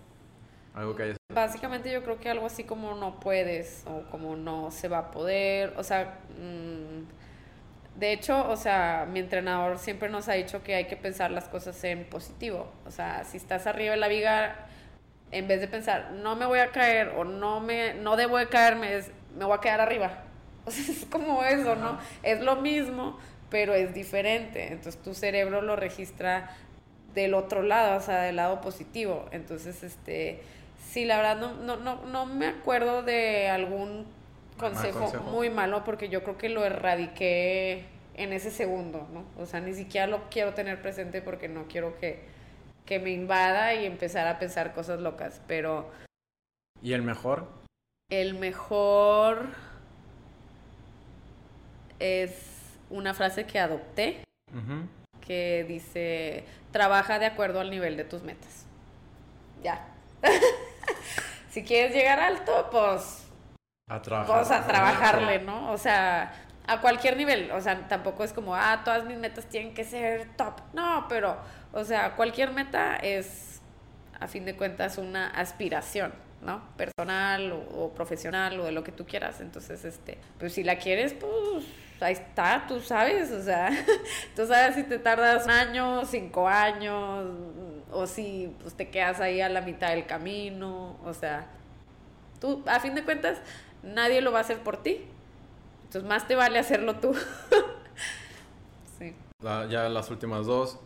[0.73, 1.17] algo que hayas...
[1.33, 5.11] Básicamente yo creo que algo así como no puedes o como no se va a
[5.11, 6.19] poder, o sea...
[6.39, 7.16] Mm,
[7.97, 11.49] de hecho, o sea, mi entrenador siempre nos ha dicho que hay que pensar las
[11.49, 12.71] cosas en positivo.
[12.85, 14.67] O sea, si estás arriba de la viga,
[15.31, 18.47] en vez de pensar, no me voy a caer o no me no debo de
[18.49, 20.23] caerme, es, me voy a quedar arriba.
[20.67, 21.97] O sea, es como eso, ¿no?
[22.23, 23.17] Es lo mismo,
[23.49, 24.67] pero es diferente.
[24.67, 26.49] Entonces tu cerebro lo registra
[27.13, 29.29] del otro lado, o sea, del lado positivo.
[29.31, 30.41] Entonces, este,
[30.91, 34.05] sí, la verdad no, no, no, no me acuerdo de algún
[34.57, 37.85] consejo, muy malo porque yo creo que lo erradiqué
[38.15, 39.23] en ese segundo, ¿no?
[39.41, 42.21] O sea, ni siquiera lo quiero tener presente porque no quiero que,
[42.85, 45.89] que me invada y empezar a pensar cosas locas, pero...
[46.81, 47.47] ¿Y el mejor?
[48.09, 49.47] El mejor
[51.99, 52.31] es
[52.89, 54.23] una frase que adopté,
[55.25, 58.65] que dice, trabaja de acuerdo al nivel de tus metas.
[59.61, 59.87] Ya.
[61.51, 63.26] si quieres llegar alto, pues
[63.87, 64.35] a trabajar.
[64.35, 65.71] Pues a trabajarle, ¿no?
[65.71, 66.33] O sea,
[66.67, 67.51] a cualquier nivel.
[67.51, 70.61] O sea, tampoco es como, ah, todas mis metas tienen que ser top.
[70.73, 71.37] No, pero,
[71.71, 73.61] o sea, cualquier meta es,
[74.19, 76.61] a fin de cuentas, una aspiración, ¿no?
[76.75, 79.39] Personal o, profesional o de lo que tú quieras.
[79.39, 81.65] Entonces, este, pues si la quieres, pues
[82.01, 83.69] ahí está, tú sabes, o sea,
[84.35, 87.25] tú sabes si te tardas un año, cinco años,
[87.91, 91.47] o si pues, te quedas ahí a la mitad del camino, o sea,
[92.39, 93.39] tú, a fin de cuentas,
[93.83, 95.05] nadie lo va a hacer por ti.
[95.85, 97.15] Entonces más te vale hacerlo tú.
[98.99, 99.15] sí.
[99.41, 100.79] ya las últimas dos.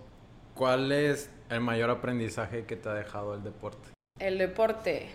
[0.53, 3.89] ¿Cuál es el mayor aprendizaje que te ha dejado el deporte?
[4.19, 5.13] El deporte.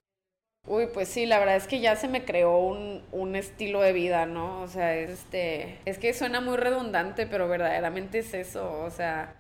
[0.67, 3.93] Uy, pues sí, la verdad es que ya se me creó un, un, estilo de
[3.93, 4.63] vida, ¿no?
[4.63, 9.37] O sea, este, es que suena muy redundante, pero verdaderamente es eso, o sea,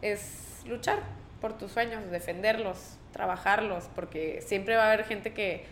[0.00, 0.98] es luchar
[1.40, 5.64] por tus sueños, defenderlos, trabajarlos, porque siempre va a haber gente que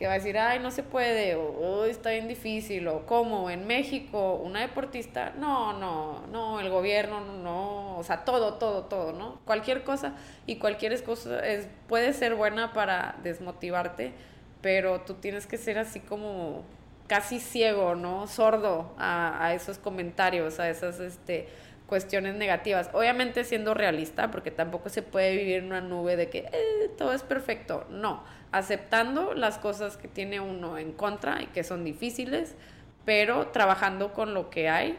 [0.00, 3.66] que va a decir, ay, no se puede, o está bien difícil, o cómo, en
[3.66, 9.40] México, una deportista, no, no, no, el gobierno, no, o sea, todo, todo, todo, ¿no?
[9.44, 10.14] Cualquier cosa
[10.46, 14.14] y cualquier cosa es, puede ser buena para desmotivarte,
[14.62, 16.64] pero tú tienes que ser así como
[17.06, 18.26] casi ciego, ¿no?
[18.26, 21.46] Sordo a, a esos comentarios, a esas, este,
[21.86, 22.88] cuestiones negativas.
[22.94, 27.12] Obviamente siendo realista, porque tampoco se puede vivir en una nube de que eh, todo
[27.12, 27.84] es perfecto.
[27.90, 28.22] No,
[28.52, 32.56] aceptando las cosas que tiene uno en contra y que son difíciles,
[33.04, 34.98] pero trabajando con lo que hay,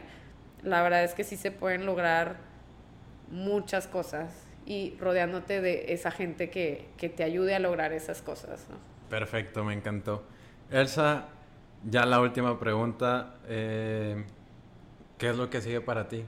[0.62, 2.36] la verdad es que sí se pueden lograr
[3.30, 8.66] muchas cosas y rodeándote de esa gente que, te ayude a lograr esas cosas.
[9.10, 10.24] Perfecto, me encantó.
[10.70, 11.28] Elsa,
[11.84, 13.34] ya la última pregunta.
[13.48, 14.24] Eh,
[15.18, 16.24] ¿Qué es lo que sigue para ti?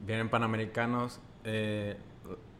[0.00, 1.96] vienen Panamericanos, eh,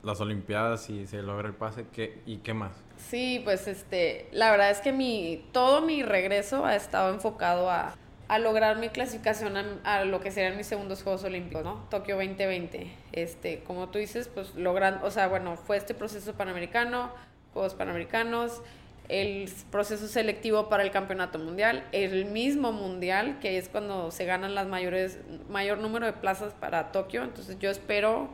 [0.03, 2.73] las Olimpiadas y se logra el pase, ¿qué, ¿y qué más?
[2.97, 7.95] Sí, pues este, la verdad es que mi, todo mi regreso ha estado enfocado a,
[8.29, 11.87] a lograr mi clasificación a, lo que serían mis segundos Juegos Olímpicos, ¿no?
[11.91, 12.87] Tokio 2020.
[13.13, 17.11] Este, como tú dices, pues logran, o sea, bueno, fue este proceso panamericano,
[17.55, 18.63] Juegos Panamericanos,
[19.09, 24.55] el proceso selectivo para el campeonato mundial, el mismo mundial, que es cuando se ganan
[24.55, 27.25] las mayores, mayor número de plazas para Tokio.
[27.25, 28.29] Entonces yo espero,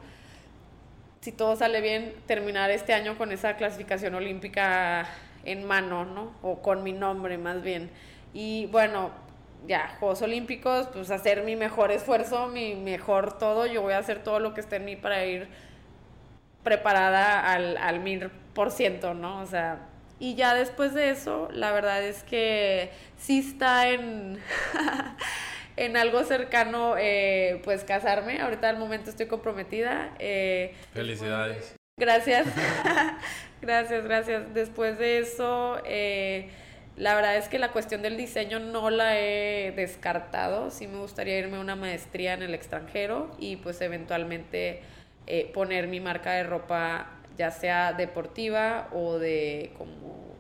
[1.25, 5.09] si todo sale bien, terminar este año con esa clasificación olímpica
[5.47, 6.35] en mano, ¿no?
[6.43, 7.91] O con mi nombre más bien.
[8.35, 9.11] Y bueno,
[9.67, 13.65] ya, Juegos Olímpicos, pues hacer mi mejor esfuerzo, mi mejor todo.
[13.65, 15.49] Yo voy a hacer todo lo que esté en mí para ir
[16.63, 19.41] preparada al, al mil por ciento, ¿no?
[19.41, 19.79] O sea,
[20.19, 24.39] y ya después de eso, la verdad es que sí está en,
[25.77, 28.41] en algo cercano, eh, pues casarme.
[28.41, 30.15] Ahorita al momento estoy comprometida.
[30.19, 31.75] Eh, Felicidades.
[31.99, 32.47] Gracias.
[33.61, 34.55] gracias, gracias.
[34.55, 36.49] Después de eso, eh,
[36.97, 40.71] la verdad es que la cuestión del diseño no la he descartado.
[40.71, 44.83] Sí me gustaría irme a una maestría en el extranjero y pues eventualmente
[45.55, 50.35] poner mi marca de ropa ya sea deportiva o de como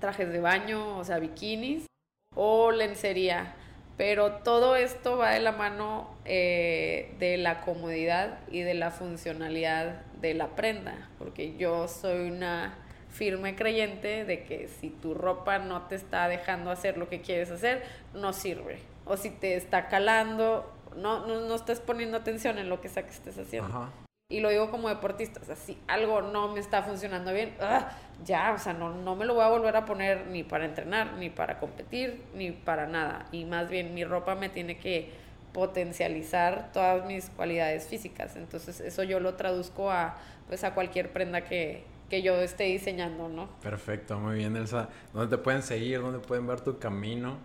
[0.00, 1.86] trajes de baño, o sea, bikinis
[2.34, 3.54] o lencería.
[3.96, 10.02] Pero todo esto va de la mano eh, de la comodidad y de la funcionalidad
[10.20, 12.74] de la prenda, porque yo soy una
[13.10, 17.50] firme creyente de que si tu ropa no te está dejando hacer lo que quieres
[17.50, 17.82] hacer,
[18.12, 18.80] no sirve.
[19.06, 23.04] O si te está calando, no, no, no estás poniendo atención en lo que sea
[23.04, 23.90] que estés haciendo.
[24.28, 27.90] Y lo digo como deportista, o sea, si algo no me está funcionando bien, ¡ah!
[28.24, 31.12] ya, o sea, no, no me lo voy a volver a poner ni para entrenar,
[31.12, 33.26] ni para competir, ni para nada.
[33.30, 35.12] Y más bien mi ropa me tiene que
[35.52, 38.34] potencializar todas mis cualidades físicas.
[38.34, 40.16] Entonces eso yo lo traduzco a,
[40.48, 43.48] pues, a cualquier prenda que, que yo esté diseñando, ¿no?
[43.60, 44.88] Perfecto, muy bien, Elsa.
[45.12, 46.00] ¿Dónde te pueden seguir?
[46.00, 47.38] ¿Dónde pueden ver tu camino?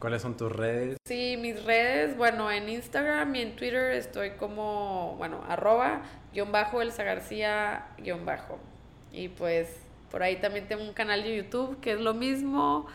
[0.00, 0.96] ¿Cuáles son tus redes?
[1.06, 6.00] Sí, mis redes, bueno, en Instagram y en Twitter estoy como, bueno, arroba,
[6.32, 8.58] guion bajo, Elsa García, guion bajo.
[9.12, 9.68] Y pues
[10.10, 12.86] por ahí también tengo un canal de YouTube que es lo mismo.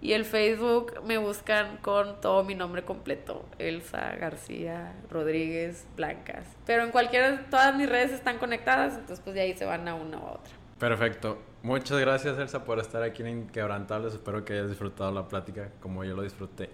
[0.00, 6.46] Y el Facebook me buscan con todo mi nombre completo, Elsa García Rodríguez Blancas.
[6.64, 9.96] Pero en cualquiera, todas mis redes están conectadas, entonces pues de ahí se van a
[9.96, 10.52] una u otra.
[10.78, 11.42] Perfecto.
[11.66, 14.14] Muchas gracias, Elsa, por estar aquí en Inquebrantables.
[14.14, 16.70] Espero que hayas disfrutado la plática como yo lo disfruté.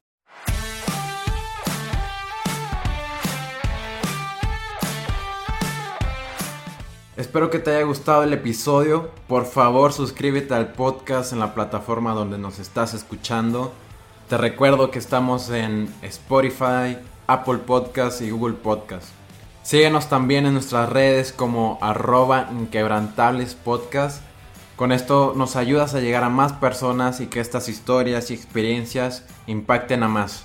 [7.17, 9.09] Espero que te haya gustado el episodio.
[9.29, 13.73] Por favor, suscríbete al podcast en la plataforma donde nos estás escuchando.
[14.29, 19.09] Te recuerdo que estamos en Spotify, Apple Podcast y Google Podcast.
[19.63, 24.23] Síguenos también en nuestras redes como arroba inquebrantables podcast.
[24.83, 29.25] Con esto nos ayudas a llegar a más personas y que estas historias y experiencias
[29.47, 30.45] impacten a más.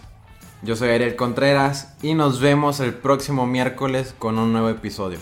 [0.62, 5.18] Yo soy Ariel Contreras y nos vemos el próximo miércoles con un nuevo episodio.